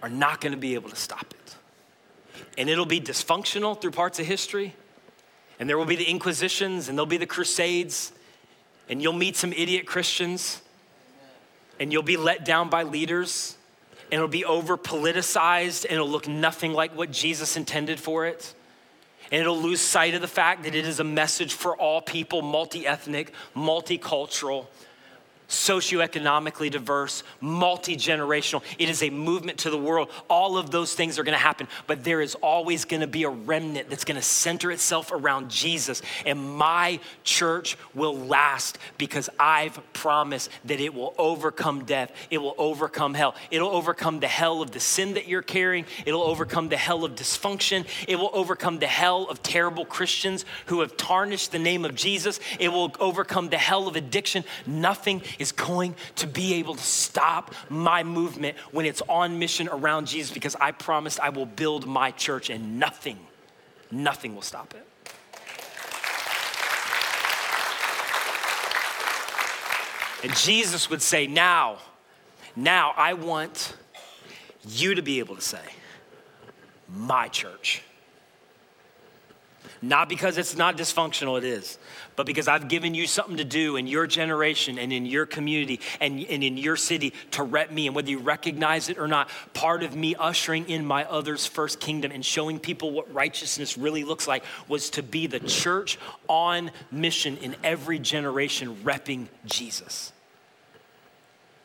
[0.03, 1.55] are not going to be able to stop it.
[2.57, 4.75] And it'll be dysfunctional through parts of history.
[5.57, 8.11] And there will be the Inquisitions and there'll be the Crusades.
[8.89, 10.61] And you'll meet some idiot Christians.
[11.79, 13.55] And you'll be let down by leaders.
[14.11, 18.53] And it'll be over politicized and it'll look nothing like what Jesus intended for it.
[19.31, 22.41] And it'll lose sight of the fact that it is a message for all people,
[22.41, 24.65] multi ethnic, multicultural,
[25.49, 28.61] socioeconomically diverse, multi generational.
[28.77, 30.09] It is a movement to the world.
[30.29, 33.23] All of those things are going to happen, but there is always going to be
[33.23, 36.01] a remnant that's going to center itself around Jesus.
[36.25, 42.55] And my church will last because I've promised that it will overcome death, it will
[42.57, 46.77] overcome hell, it'll overcome the hell of the sin that you're carrying, it'll overcome the
[46.77, 51.59] hell of dysfunction, it will overcome the hell of terrible Christians who have tarnished the
[51.59, 54.43] name of Jesus, it will overcome the hell of addiction.
[54.67, 60.07] Nothing is going to be able to stop my movement when it's on mission around
[60.07, 63.17] Jesus because I promised I will build my church and nothing,
[63.89, 64.85] nothing will stop it.
[70.21, 71.77] And Jesus would say, Now,
[72.55, 73.75] now I want
[74.67, 75.63] you to be able to say,
[76.89, 77.81] My church.
[79.81, 81.77] Not because it's not dysfunctional, it is,
[82.17, 85.79] but because I've given you something to do in your generation and in your community
[86.01, 87.87] and, and in your city to rep me.
[87.87, 91.79] And whether you recognize it or not, part of me ushering in my other's first
[91.79, 96.71] kingdom and showing people what righteousness really looks like was to be the church on
[96.91, 100.11] mission in every generation, repping Jesus.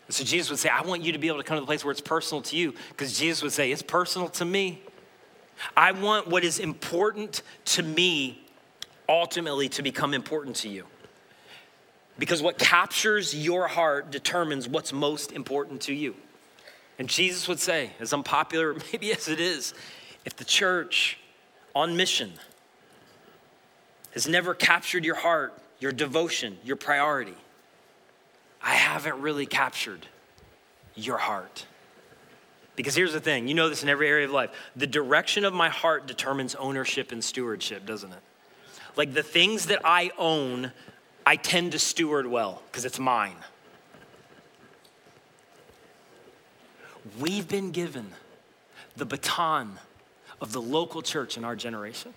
[0.08, 1.84] So Jesus would say, I want you to be able to come to the place
[1.84, 4.82] where it's personal to you, because Jesus would say, It's personal to me.
[5.76, 8.44] I want what is important to me
[9.08, 10.84] ultimately to become important to you.
[12.18, 16.14] Because what captures your heart determines what's most important to you.
[16.98, 19.74] And Jesus would say, as unpopular maybe as it is,
[20.24, 21.18] if the church
[21.74, 22.32] on mission
[24.12, 27.34] has never captured your heart, your devotion, your priority,
[28.62, 30.06] I haven't really captured
[30.94, 31.66] your heart.
[32.76, 35.52] Because here's the thing you know this in every area of life the direction of
[35.52, 38.20] my heart determines ownership and stewardship, doesn't it?
[38.96, 40.72] Like the things that I own,
[41.26, 43.36] I tend to steward well because it's mine.
[47.20, 48.12] We've been given
[48.96, 49.78] the baton
[50.40, 52.14] of the local church in our generation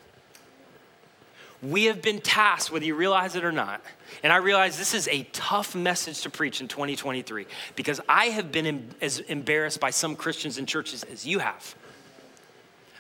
[1.62, 3.82] we have been tasked, whether you realize it or not.
[4.24, 8.52] And I realize this is a tough message to preach in 2023 because I have
[8.52, 11.76] been em- as embarrassed by some Christians and churches as you have.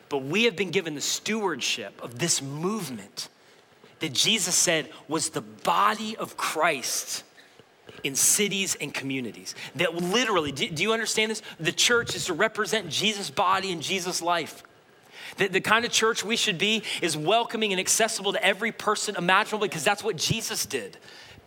[0.09, 3.29] But we have been given the stewardship of this movement
[3.99, 7.23] that Jesus said was the body of Christ
[8.03, 9.55] in cities and communities.
[9.75, 11.41] That literally, do, do you understand this?
[11.59, 14.63] The church is to represent Jesus' body and Jesus' life.
[15.37, 19.15] The, the kind of church we should be is welcoming and accessible to every person
[19.15, 20.97] imaginable because that's what Jesus did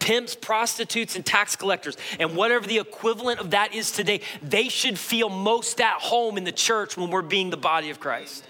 [0.01, 4.99] pimps, prostitutes, and tax collectors, and whatever the equivalent of that is today, they should
[4.99, 8.43] feel most at home in the church when we're being the body of Christ.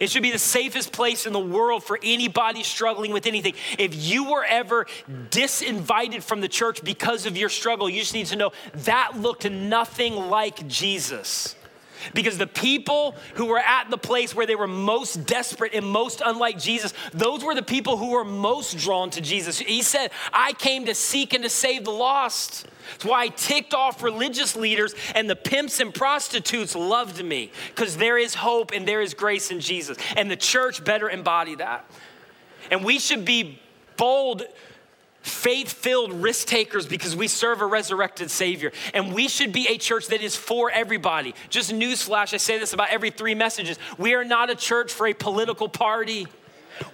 [0.00, 3.52] It should be the safest place in the world for anybody struggling with anything.
[3.78, 4.86] If you were ever
[5.28, 9.48] disinvited from the church because of your struggle, you just need to know that looked
[9.48, 11.54] nothing like Jesus.
[12.14, 16.22] Because the people who were at the place where they were most desperate and most
[16.24, 19.58] unlike Jesus, those were the people who were most drawn to Jesus.
[19.58, 22.66] He said, I came to seek and to save the lost.
[22.92, 27.96] That's why I ticked off religious leaders and the pimps and prostitutes loved me because
[27.96, 29.96] there is hope and there is grace in Jesus.
[30.16, 31.84] And the church better embody that.
[32.70, 33.60] And we should be
[33.96, 34.44] bold
[35.22, 38.72] faith filled risk takers because we serve a resurrected Savior.
[38.94, 41.34] And we should be a church that is for everybody.
[41.48, 43.78] Just newsflash, I say this about every three messages.
[43.98, 46.26] We are not a church for a political party.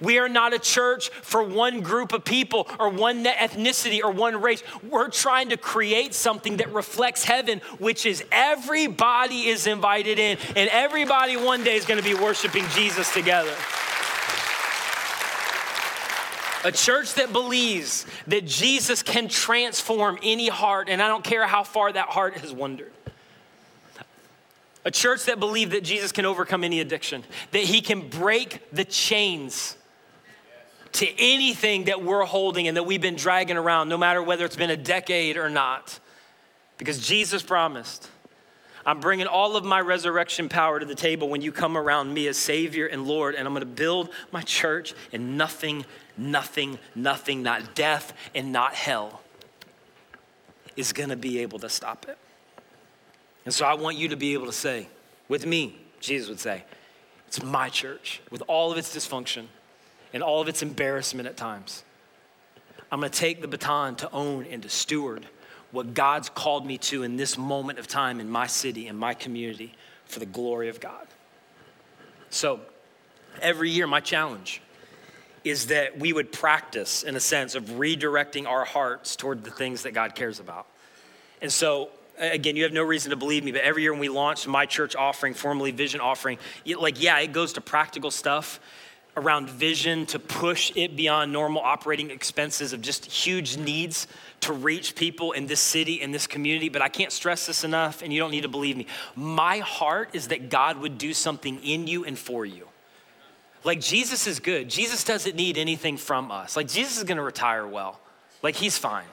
[0.00, 4.40] We are not a church for one group of people or one ethnicity or one
[4.40, 4.62] race.
[4.82, 10.68] We're trying to create something that reflects heaven, which is everybody is invited in, and
[10.70, 13.54] everybody one day is going to be worshiping Jesus together.
[16.66, 21.62] A church that believes that Jesus can transform any heart, and I don't care how
[21.62, 22.90] far that heart has wandered.
[24.84, 28.84] A church that believed that Jesus can overcome any addiction, that he can break the
[28.84, 29.76] chains
[30.94, 34.56] to anything that we're holding and that we've been dragging around, no matter whether it's
[34.56, 36.00] been a decade or not.
[36.78, 38.10] Because Jesus promised,
[38.84, 42.26] I'm bringing all of my resurrection power to the table when you come around me
[42.26, 47.74] as Savior and Lord, and I'm gonna build my church, and nothing, nothing, nothing, not
[47.74, 49.20] death and not hell,
[50.76, 52.18] is gonna be able to stop it.
[53.44, 54.88] And so I want you to be able to say,
[55.28, 56.64] with me, Jesus would say,
[57.26, 59.46] it's my church with all of its dysfunction
[60.12, 61.84] and all of its embarrassment at times.
[62.90, 65.26] I'm gonna take the baton to own and to steward
[65.72, 69.14] what God's called me to in this moment of time in my city, in my
[69.14, 69.74] community,
[70.04, 71.06] for the glory of God.
[72.30, 72.60] So,
[73.40, 74.62] every year, my challenge
[75.46, 79.84] is that we would practice, in a sense, of redirecting our hearts toward the things
[79.84, 80.66] that God cares about.
[81.40, 84.08] And so, again, you have no reason to believe me, but every year when we
[84.08, 88.58] launch my church offering, formerly Vision offering, like, yeah, it goes to practical stuff
[89.16, 94.06] around vision to push it beyond normal operating expenses of just huge needs
[94.40, 96.68] to reach people in this city, in this community.
[96.68, 98.86] But I can't stress this enough, and you don't need to believe me.
[99.14, 102.68] My heart is that God would do something in you and for you.
[103.66, 104.70] Like, Jesus is good.
[104.70, 106.56] Jesus doesn't need anything from us.
[106.56, 107.98] Like, Jesus is gonna retire well.
[108.40, 109.06] Like, he's fine.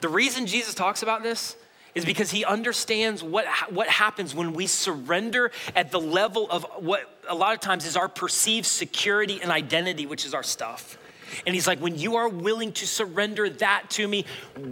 [0.00, 1.56] The reason Jesus talks about this
[1.96, 7.02] is because he understands what, what happens when we surrender at the level of what
[7.28, 10.96] a lot of times is our perceived security and identity, which is our stuff.
[11.46, 14.24] And he's like, when you are willing to surrender that to me,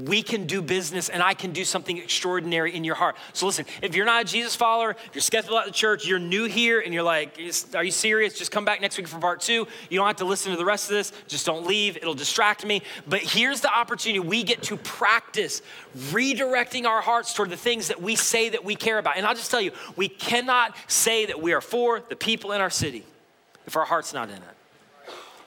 [0.05, 3.17] we can do business and I can do something extraordinary in your heart.
[3.33, 6.45] So listen, if you're not a Jesus follower, you're skeptical about the church, you're new
[6.45, 7.39] here and you're like,
[7.75, 8.39] are you serious?
[8.39, 9.67] Just come back next week for part two.
[9.89, 11.13] You don't have to listen to the rest of this.
[11.29, 11.97] Just don't leave.
[11.97, 12.83] It'll distract me.
[13.09, 15.63] But here's the opportunity we get to practice
[15.97, 19.17] redirecting our hearts toward the things that we say that we care about.
[19.17, 22.61] And I'll just tell you, we cannot say that we are for the people in
[22.61, 23.05] our city
[23.67, 24.60] if our heart's not in it.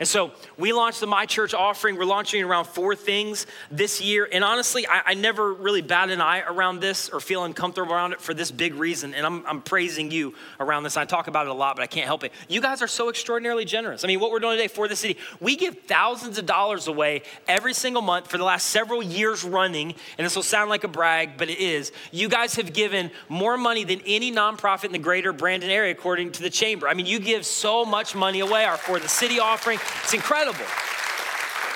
[0.03, 1.95] And so we launched the My Church offering.
[1.95, 4.27] We're launching around four things this year.
[4.29, 8.11] And honestly, I, I, never really bat an eye around this or feel uncomfortable around
[8.11, 9.13] it for this big reason.
[9.13, 10.97] And I'm, I'm praising you around this.
[10.97, 12.33] I talk about it a lot, but I can't help it.
[12.49, 14.03] You guys are so extraordinarily generous.
[14.03, 17.21] I mean, what we're doing today for the city, we give thousands of dollars away
[17.47, 19.95] every single month for the last several years running.
[20.17, 21.93] And this will sound like a brag, but it is.
[22.11, 26.33] You guys have given more money than any nonprofit in the greater Brandon area, according
[26.33, 26.89] to the chamber.
[26.89, 28.65] I mean, you give so much money away.
[28.65, 29.79] Our For the City offering.
[30.01, 30.65] It's incredible.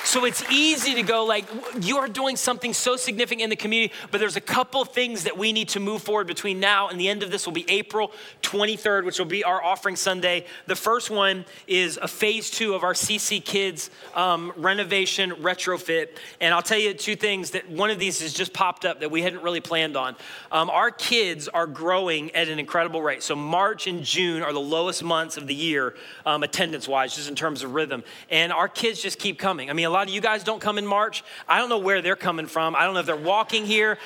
[0.07, 1.43] So it's easy to go like,
[1.81, 5.51] you're doing something so significant in the community, but there's a couple things that we
[5.51, 9.03] need to move forward between now and the end of this will be April 23rd,
[9.03, 10.45] which will be our offering Sunday.
[10.65, 16.07] The first one is a phase two of our CC Kids um, renovation retrofit.
[16.39, 19.11] And I'll tell you two things that one of these has just popped up that
[19.11, 20.15] we hadn't really planned on.
[20.53, 23.23] Um, our kids are growing at an incredible rate.
[23.23, 27.27] So March and June are the lowest months of the year, um, attendance wise, just
[27.27, 28.05] in terms of rhythm.
[28.29, 29.69] And our kids just keep coming.
[29.69, 31.23] I mean, lot of you guys don't come in March.
[31.47, 32.75] I don't know where they're coming from.
[32.75, 33.97] I don't know if they're walking here.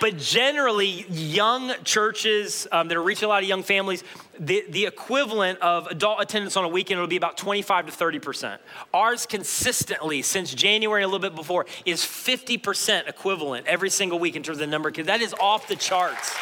[0.00, 4.04] But generally, young churches um, that are reaching a lot of young families,
[4.38, 8.58] the, the equivalent of adult attendance on a weekend will be about 25 to 30%.
[8.94, 14.42] Ours consistently, since January, a little bit before, is 50% equivalent every single week in
[14.44, 15.06] terms of the number of kids.
[15.06, 16.32] That is off the charts.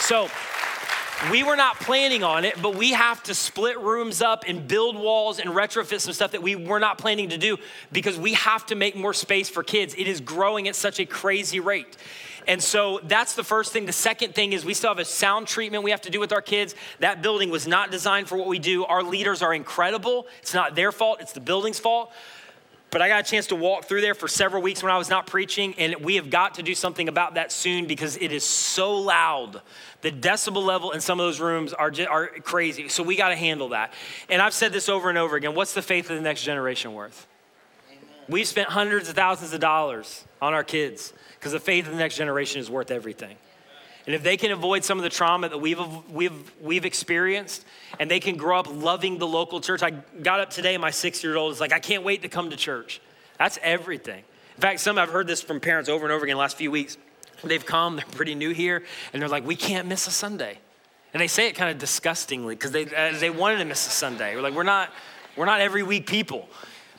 [0.00, 0.28] So,
[1.30, 4.96] we were not planning on it, but we have to split rooms up and build
[4.96, 7.58] walls and retrofit some stuff that we were not planning to do
[7.92, 9.94] because we have to make more space for kids.
[9.96, 11.96] It is growing at such a crazy rate.
[12.48, 13.86] And so that's the first thing.
[13.86, 16.32] The second thing is we still have a sound treatment we have to do with
[16.32, 16.74] our kids.
[16.98, 18.84] That building was not designed for what we do.
[18.84, 20.26] Our leaders are incredible.
[20.40, 22.12] It's not their fault, it's the building's fault.
[22.92, 25.08] But I got a chance to walk through there for several weeks when I was
[25.08, 28.44] not preaching, and we have got to do something about that soon because it is
[28.44, 29.62] so loud
[30.02, 32.88] the decibel level in some of those rooms are, just, are crazy.
[32.88, 33.94] So we got to handle that.
[34.28, 36.92] And I've said this over and over again what's the faith of the next generation
[36.92, 37.26] worth?
[37.90, 38.02] Amen.
[38.28, 41.98] We've spent hundreds of thousands of dollars on our kids because the faith of the
[41.98, 43.36] next generation is worth everything.
[44.06, 45.78] And if they can avoid some of the trauma that we've,
[46.10, 47.64] we've, we've experienced
[48.00, 49.82] and they can grow up loving the local church.
[49.82, 52.50] I got up today, my six year old is like, I can't wait to come
[52.50, 53.00] to church.
[53.38, 54.24] That's everything.
[54.56, 56.70] In fact, some I've heard this from parents over and over again the last few
[56.70, 56.96] weeks.
[57.44, 60.58] They've come, they're pretty new here, and they're like, we can't miss a Sunday.
[61.12, 63.90] And they say it kind of disgustingly because they, uh, they wanted to miss a
[63.90, 64.36] Sunday.
[64.36, 64.90] We're like, we're not,
[65.36, 66.48] we're not every week people.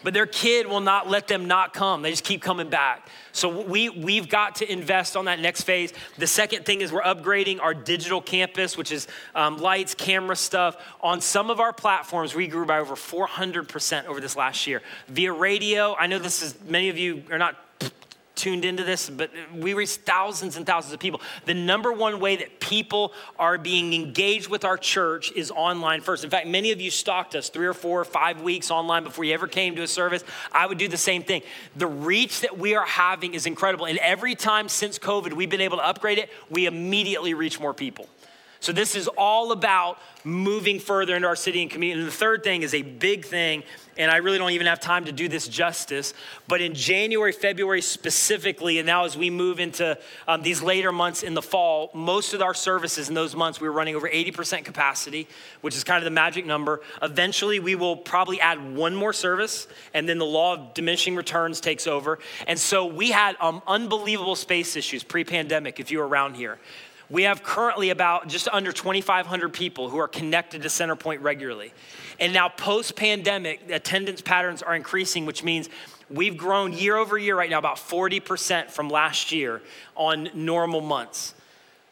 [0.03, 2.01] But their kid will not let them not come.
[2.01, 3.07] They just keep coming back.
[3.31, 5.93] So we, we've got to invest on that next phase.
[6.17, 10.77] The second thing is we're upgrading our digital campus, which is um, lights, camera stuff.
[11.01, 14.81] On some of our platforms, we grew by over 400% over this last year.
[15.07, 17.55] Via radio, I know this is, many of you are not
[18.35, 21.21] tuned into this, but we reach thousands and thousands of people.
[21.45, 26.23] The number one way that people are being engaged with our church is online first.
[26.23, 29.23] In fact, many of you stalked us three or four or five weeks online before
[29.23, 30.23] you ever came to a service.
[30.51, 31.43] I would do the same thing.
[31.75, 33.85] The reach that we are having is incredible.
[33.85, 37.73] And every time since COVID we've been able to upgrade it, we immediately reach more
[37.73, 38.07] people.
[38.63, 41.99] So this is all about moving further into our city and community.
[41.99, 43.63] And the third thing is a big thing,
[43.97, 46.13] and I really don't even have time to do this justice.
[46.47, 49.97] But in January, February specifically, and now as we move into
[50.29, 53.67] um, these later months in the fall, most of our services in those months we
[53.67, 55.27] were running over 80% capacity,
[55.59, 56.79] which is kind of the magic number.
[57.01, 61.59] Eventually, we will probably add one more service, and then the law of diminishing returns
[61.59, 62.17] takes over.
[62.47, 65.81] And so we had um, unbelievable space issues pre-pandemic.
[65.81, 66.59] If you were around here.
[67.09, 71.73] We have currently about just under 2,500 people who are connected to Centerpoint regularly.
[72.19, 75.69] And now, post pandemic, attendance patterns are increasing, which means
[76.09, 79.61] we've grown year over year right now about 40% from last year
[79.95, 81.33] on normal months.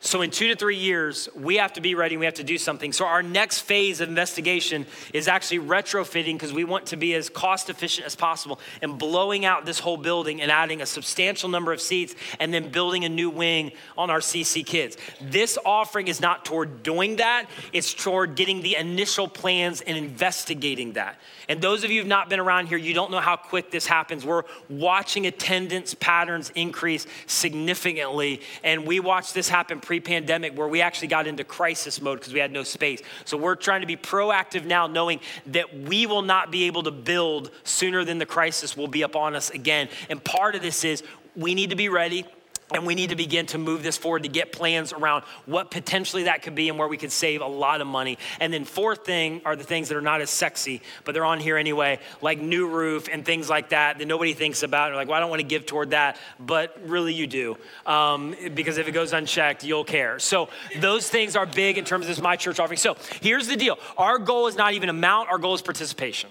[0.04, 2.58] So, in two to three years, we have to be ready we have to do
[2.58, 2.91] something.
[2.91, 7.30] So, our next phase of investigation is actually retrofitting because we want to be as
[7.30, 11.72] cost efficient as possible and blowing out this whole building and adding a substantial number
[11.72, 14.97] of seats and then building a new wing on our CC kids.
[15.22, 20.93] This offering is not toward doing that, it's toward getting the initial plans and investigating
[20.93, 21.20] that.
[21.52, 23.86] And those of you who've not been around here, you don't know how quick this
[23.86, 24.26] happens.
[24.26, 30.80] We're watching attendance patterns increase significantly, and we watched this happen pre pandemic where we
[30.80, 33.02] actually got into crisis mode because we had no space.
[33.26, 36.91] So we're trying to be proactive now, knowing that we will not be able to
[36.91, 39.89] build sooner than the crisis will be upon us again.
[40.10, 41.04] And part of this is
[41.36, 42.26] we need to be ready.
[42.74, 46.24] And we need to begin to move this forward to get plans around what potentially
[46.24, 48.17] that could be and where we could save a lot of money.
[48.39, 51.39] And then, fourth thing are the things that are not as sexy, but they're on
[51.39, 54.89] here anyway, like new roof and things like that that nobody thinks about.
[54.89, 57.57] They're like, well, I don't want to give toward that, but really you do.
[57.86, 60.19] Um, because if it goes unchecked, you'll care.
[60.19, 60.49] So,
[60.80, 62.78] those things are big in terms of this My Church offering.
[62.78, 66.30] So, here's the deal our goal is not even amount, our goal is participation.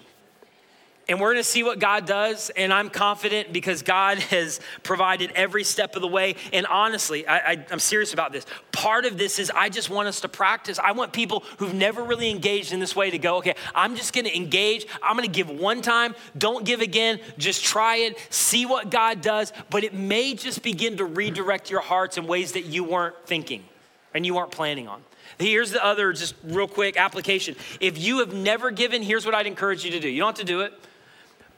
[1.11, 2.51] And we're gonna see what God does.
[2.51, 6.35] And I'm confident because God has provided every step of the way.
[6.53, 8.45] And honestly, I, am serious about this.
[8.71, 10.79] Part of this is I just want us to practice.
[10.79, 14.13] I want people who've never really engaged in this way to go, okay, I'm just
[14.13, 14.87] gonna engage.
[15.03, 17.19] I'm gonna give one time, don't give again.
[17.37, 19.51] Just try it, see what God does.
[19.69, 23.65] But it may just begin to redirect your hearts in ways that you weren't thinking
[24.13, 25.03] and you weren't planning on.
[25.39, 27.57] Here's the other, just real quick application.
[27.81, 30.07] If you have never given, here's what I'd encourage you to do.
[30.07, 30.73] You don't have to do it.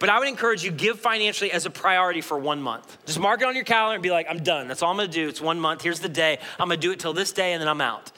[0.03, 2.97] But I would encourage you, give financially as a priority for one month.
[3.05, 4.67] Just mark it on your calendar and be like, I'm done.
[4.67, 5.29] That's all I'm gonna do.
[5.29, 5.81] It's one month.
[5.81, 6.39] Here's the day.
[6.59, 8.11] I'm gonna do it till this day and then I'm out.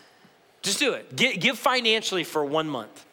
[0.63, 1.15] Just do it.
[1.15, 3.05] Give financially for one month.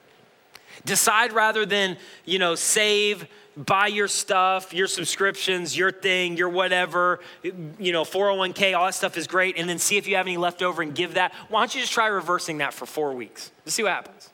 [0.87, 3.27] Decide rather than, you know, save,
[3.59, 9.19] buy your stuff, your subscriptions, your thing, your whatever, you know, 401k, all that stuff
[9.19, 11.35] is great, and then see if you have any left over and give that.
[11.51, 13.53] Why don't you just try reversing that for four weeks?
[13.67, 14.32] Just see what happens.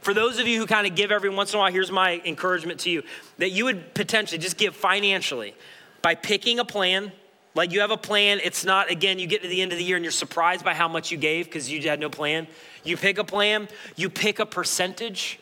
[0.00, 2.20] For those of you who kind of give every once in a while, here's my
[2.24, 3.02] encouragement to you
[3.38, 5.54] that you would potentially just give financially
[6.02, 7.12] by picking a plan.
[7.54, 9.84] Like you have a plan, it's not, again, you get to the end of the
[9.84, 12.48] year and you're surprised by how much you gave because you had no plan.
[12.82, 15.38] You pick a plan, you pick a percentage,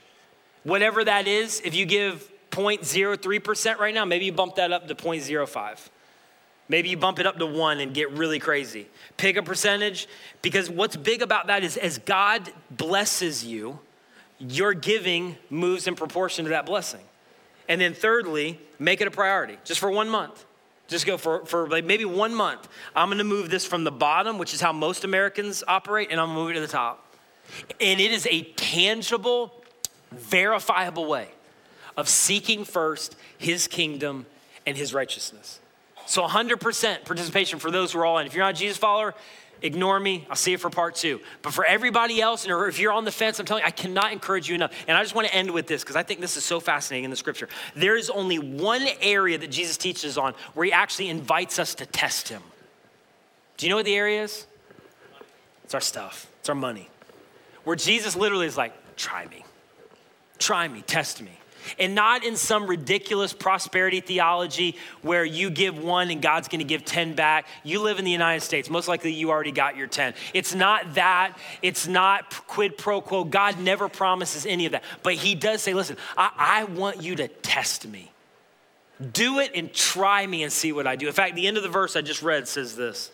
[0.63, 1.61] whatever that is.
[1.65, 5.89] If you give 0.03% right now, maybe you bump that up to 0.05.
[6.69, 8.87] Maybe you bump it up to one and get really crazy.
[9.17, 10.07] Pick a percentage
[10.43, 13.79] because what's big about that is as God blesses you,
[14.49, 17.01] your giving moves in proportion to that blessing.
[17.69, 20.45] And then thirdly, make it a priority just for one month.
[20.89, 22.69] Just go for, for maybe one month.
[22.95, 26.29] I'm gonna move this from the bottom, which is how most Americans operate, and I'm
[26.29, 27.07] gonna move it to the top.
[27.81, 29.63] And it is a tangible,
[30.11, 31.29] verifiable way
[31.97, 34.27] of seeking first his kingdom
[34.67, 35.61] and his righteousness.
[36.07, 38.27] So 100% participation for those who are all in.
[38.27, 39.15] If you're not a Jesus follower,
[39.63, 40.27] Ignore me.
[40.29, 41.21] I'll see you for part two.
[41.41, 44.13] But for everybody else, and if you're on the fence, I'm telling you, I cannot
[44.13, 44.73] encourage you enough.
[44.89, 47.05] And I just want to end with this because I think this is so fascinating
[47.05, 47.49] in the scripture.
[47.75, 51.87] There is only one area that Jesus teaches on where he actually invites us to
[51.87, 52.43] test him.
[53.57, 54.47] Do you know what the area is?
[55.65, 56.89] It's our stuff, it's our money.
[57.65, 59.45] Where Jesus literally is like, try me,
[60.39, 61.39] try me, test me
[61.79, 66.85] and not in some ridiculous prosperity theology where you give one and God's gonna give
[66.85, 67.47] 10 back.
[67.65, 68.71] You live in the United States.
[68.71, 70.15] Most likely you already got your 10.
[70.35, 71.37] It's not that.
[71.63, 73.25] It's not quid pro quo.
[73.25, 74.85] God never promises any of that.
[75.03, 78.13] But He does say, listen, I, I want you to test me.
[79.13, 81.07] Do it and try me and see what I do.
[81.07, 83.11] In fact, the end of the verse I just read says this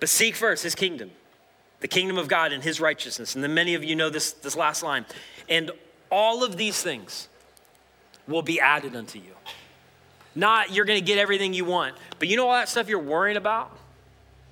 [0.00, 1.10] But seek first His kingdom,
[1.80, 3.34] the kingdom of God and His righteousness.
[3.34, 5.06] And then many of you know this, this last line.
[5.48, 5.70] And
[6.10, 7.28] all of these things,
[8.28, 9.32] will be added unto you.
[10.34, 11.94] Not you're going to get everything you want.
[12.18, 13.76] But you know all that stuff you're worrying about?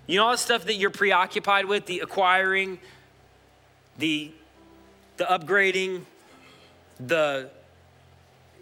[0.06, 2.78] You know all the stuff that you're preoccupied with, the acquiring,
[3.98, 4.32] the
[5.16, 6.02] the upgrading,
[6.98, 7.50] the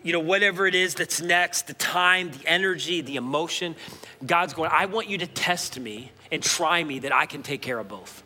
[0.02, 3.76] you know whatever it is that's next, the time, the energy, the emotion.
[4.24, 7.62] God's going, I want you to test me and try me that I can take
[7.62, 8.22] care of both.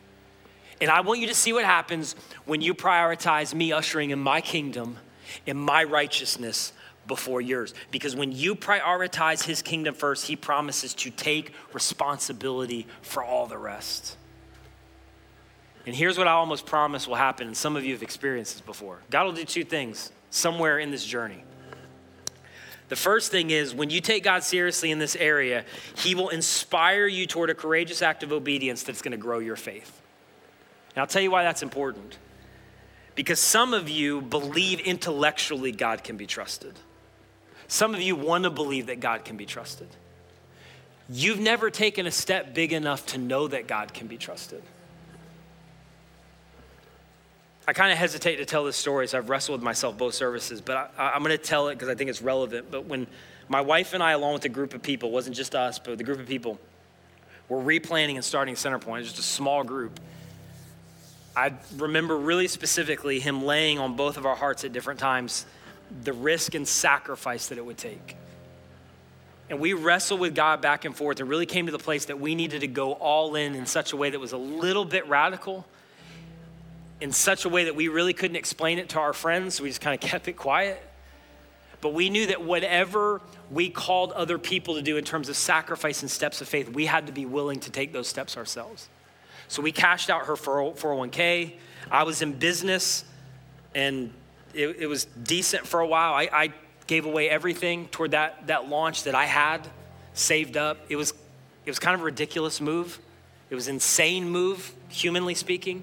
[0.81, 4.41] And I want you to see what happens when you prioritize me ushering in my
[4.41, 4.99] kingdom,
[5.47, 6.73] in my righteousness
[7.07, 7.75] before yours.
[7.91, 13.59] Because when you prioritize his kingdom first, he promises to take responsibility for all the
[13.59, 14.17] rest.
[15.85, 18.61] And here's what I almost promise will happen, and some of you have experienced this
[18.61, 21.43] before God will do two things somewhere in this journey.
[22.89, 25.65] The first thing is when you take God seriously in this area,
[25.97, 29.57] He will inspire you toward a courageous act of obedience that's going to grow your
[29.57, 30.01] faith.
[30.95, 32.19] And I'll tell you why that's important.
[33.15, 36.75] Because some of you believe intellectually God can be trusted.
[37.69, 39.89] Some of you want to believe that God can be trusted.
[41.09, 44.63] You've never taken a step big enough to know that God can be trusted.
[47.67, 50.61] I kind of hesitate to tell this story, so I've wrestled with myself both services,
[50.61, 52.71] but I, am going to tell it because I think it's relevant.
[52.71, 53.07] But when
[53.49, 56.05] my wife and I, along with a group of people, wasn't just us, but the
[56.05, 56.59] group of people,
[57.49, 60.01] were replanning and starting Centerpoint, just a small group.
[61.35, 65.47] I remember really specifically him laying on both of our hearts at different times
[66.05, 68.17] the risk and sacrifice that it would take.
[69.51, 72.19] And we wrestled with God back and forth and really came to the place that
[72.19, 75.07] we needed to go all in in such a way that was a little bit
[75.09, 75.67] radical,
[77.01, 79.57] in such a way that we really couldn't explain it to our friends.
[79.57, 80.83] So we just kind of kept it quiet.
[81.83, 83.21] But we knew that whatever
[83.51, 86.87] we called other people to do in terms of sacrifice and steps of faith, we
[86.87, 88.89] had to be willing to take those steps ourselves.
[89.49, 91.55] So we cashed out her 401k.
[91.91, 93.05] I was in business
[93.75, 94.13] and
[94.55, 96.15] it, it was decent for a while.
[96.15, 96.53] I, I
[96.87, 99.67] gave away everything toward that, that launch that I had
[100.15, 100.79] saved up.
[100.89, 101.13] It was,
[101.65, 102.99] it was kind of a ridiculous move.
[103.51, 105.83] It was insane move, humanly speaking.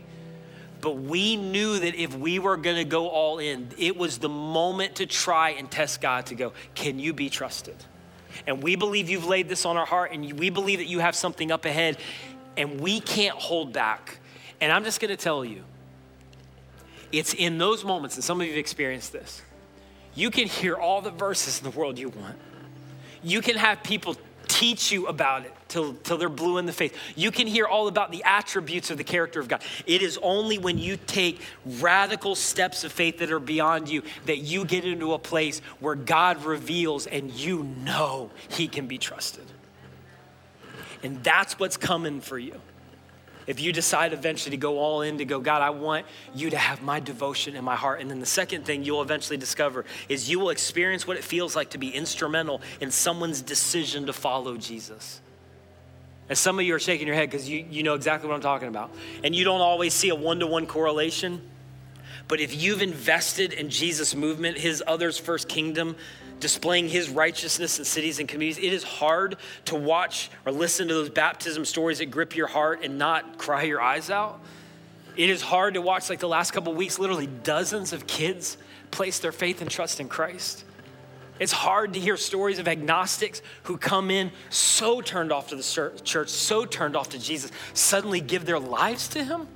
[0.81, 4.29] But we knew that if we were going to go all in, it was the
[4.29, 7.75] moment to try and test God to go, can you be trusted?
[8.47, 11.15] And we believe you've laid this on our heart, and we believe that you have
[11.15, 11.97] something up ahead,
[12.59, 14.19] and we can't hold back.
[14.59, 15.63] And I'm just going to tell you,
[17.11, 19.41] it's in those moments, and some of you have experienced this.
[20.13, 22.35] You can hear all the verses in the world you want.
[23.23, 26.91] You can have people teach you about it till, till they're blue in the face.
[27.15, 29.61] You can hear all about the attributes of the character of God.
[29.85, 31.39] It is only when you take
[31.79, 35.95] radical steps of faith that are beyond you that you get into a place where
[35.95, 39.45] God reveals and you know He can be trusted.
[41.03, 42.59] And that's what's coming for you
[43.49, 46.57] if you decide eventually to go all in, to go, God, I want you to
[46.57, 47.99] have my devotion in my heart.
[47.99, 51.55] And then the second thing you'll eventually discover is you will experience what it feels
[51.55, 55.19] like to be instrumental in someone's decision to follow Jesus.
[56.29, 58.41] And some of you are shaking your head because you, you know exactly what I'm
[58.41, 58.91] talking about.
[59.23, 61.41] And you don't always see a one to one correlation.
[62.27, 65.95] But if you've invested in Jesus' movement, his others first kingdom,
[66.39, 70.93] displaying his righteousness in cities and communities, it is hard to watch or listen to
[70.93, 74.39] those baptism stories that grip your heart and not cry your eyes out.
[75.15, 78.57] It is hard to watch, like the last couple weeks, literally dozens of kids
[78.91, 80.63] place their faith and trust in Christ.
[81.39, 85.99] It's hard to hear stories of agnostics who come in so turned off to the
[86.03, 89.47] church, so turned off to Jesus, suddenly give their lives to him.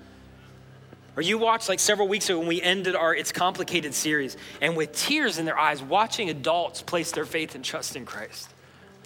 [1.16, 4.76] Or you watched like several weeks ago when we ended our It's Complicated series, and
[4.76, 8.50] with tears in their eyes, watching adults place their faith and trust in Christ.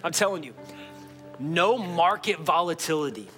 [0.02, 0.54] I'm telling you,
[1.38, 3.28] no market volatility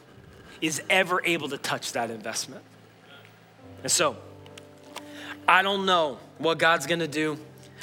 [0.61, 2.63] is ever able to touch that investment.
[3.83, 4.17] And so,
[5.49, 7.39] I don't know what God's gonna do.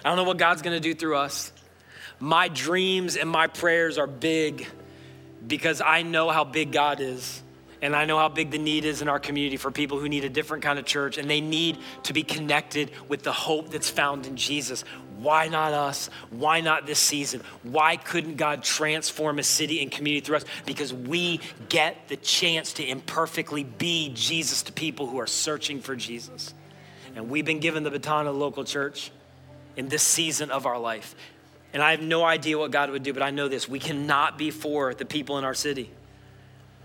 [0.06, 1.52] I don't know what God's gonna do through us.
[2.20, 4.68] My dreams and my prayers are big
[5.46, 7.42] because I know how big God is.
[7.82, 10.24] And I know how big the need is in our community for people who need
[10.24, 13.90] a different kind of church and they need to be connected with the hope that's
[13.90, 14.84] found in Jesus.
[15.20, 16.10] Why not us?
[16.32, 17.42] Why not this season?
[17.64, 20.46] Why couldn't God transform a city and community through us?
[20.66, 25.96] Because we get the chance to imperfectly be Jesus to people who are searching for
[25.96, 26.54] Jesus.
[27.16, 29.12] And we've been given the baton of the local church
[29.76, 31.16] in this season of our life.
[31.74, 34.38] And I have no idea what God would do, but I know this we cannot
[34.38, 35.92] be for the people in our city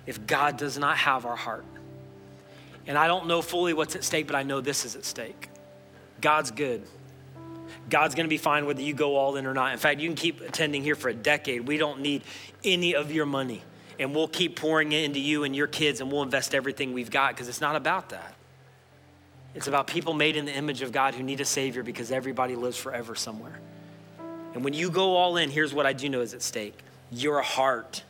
[0.06, 1.64] if God does not have our heart.
[2.86, 5.48] And I don't know fully what's at stake, but I know this is at stake.
[6.20, 6.82] God's good.
[7.88, 9.72] God's going to be fine whether you go all in or not.
[9.72, 11.66] In fact, you can keep attending here for a decade.
[11.66, 12.22] We don't need
[12.64, 13.62] any of your money.
[13.98, 17.10] And we'll keep pouring it into you and your kids, and we'll invest everything we've
[17.10, 18.34] got because it's not about that.
[19.54, 22.56] It's about people made in the image of God who need a Savior because everybody
[22.56, 23.60] lives forever somewhere.
[24.54, 26.78] And when you go all in, here's what I do know is at stake
[27.10, 28.02] your heart.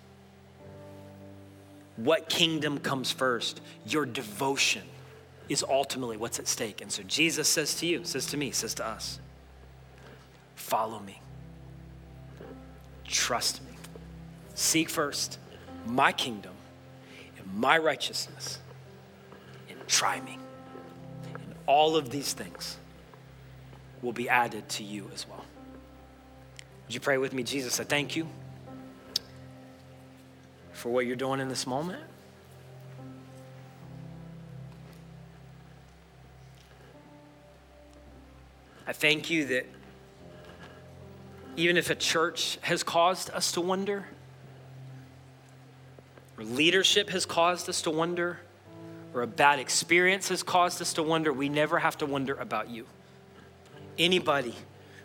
[1.96, 3.60] What kingdom comes first?
[3.86, 4.82] Your devotion
[5.48, 6.80] is ultimately what's at stake.
[6.80, 9.18] And so Jesus says to you, says to me, says to us,
[10.54, 11.20] follow me.
[13.06, 13.72] Trust me.
[14.54, 15.38] Seek first
[15.86, 16.52] my kingdom
[17.36, 18.58] and my righteousness
[19.68, 20.38] and try me.
[21.34, 22.76] And all of these things
[24.00, 25.44] will be added to you as well.
[26.86, 27.80] Would you pray with me, Jesus?
[27.80, 28.28] I thank you
[30.82, 32.02] for what you're doing in this moment.
[38.84, 39.66] I thank you that
[41.54, 44.06] even if a church has caused us to wonder,
[46.36, 48.40] or leadership has caused us to wonder,
[49.14, 52.70] or a bad experience has caused us to wonder, we never have to wonder about
[52.70, 52.86] you.
[53.98, 54.56] Anybody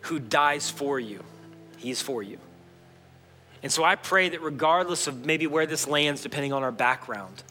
[0.02, 1.24] who dies for you,
[1.78, 2.40] he's for you.
[3.64, 7.44] And so I pray that regardless of maybe where this lands, depending on our background,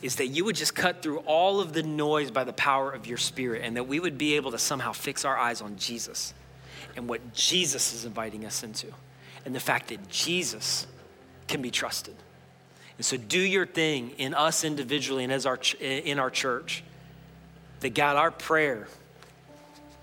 [0.00, 3.06] is that you would just cut through all of the noise by the power of
[3.06, 6.34] your spirit and that we would be able to somehow fix our eyes on Jesus
[6.96, 8.88] and what Jesus is inviting us into
[9.44, 10.86] and the fact that Jesus
[11.46, 12.16] can be trusted.
[12.98, 16.84] And so do your thing in us individually and as our in our church.
[17.80, 18.86] That God, our prayer,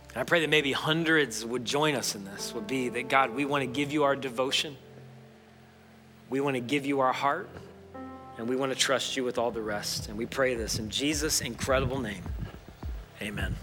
[0.10, 3.34] and I pray that maybe hundreds would join us in this, would be that God,
[3.34, 4.76] we want to give you our devotion.
[6.30, 7.50] We want to give you our heart
[8.38, 10.08] and we want to trust you with all the rest.
[10.08, 12.24] And we pray this in Jesus' incredible name.
[13.22, 13.56] Amen.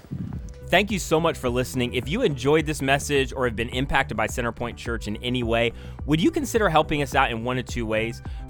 [0.69, 1.95] Thank you so much for listening.
[1.95, 5.73] If you enjoyed this message or have been impacted by Centerpoint Church in any way,
[6.07, 8.21] would you consider helping us out in one of two ways?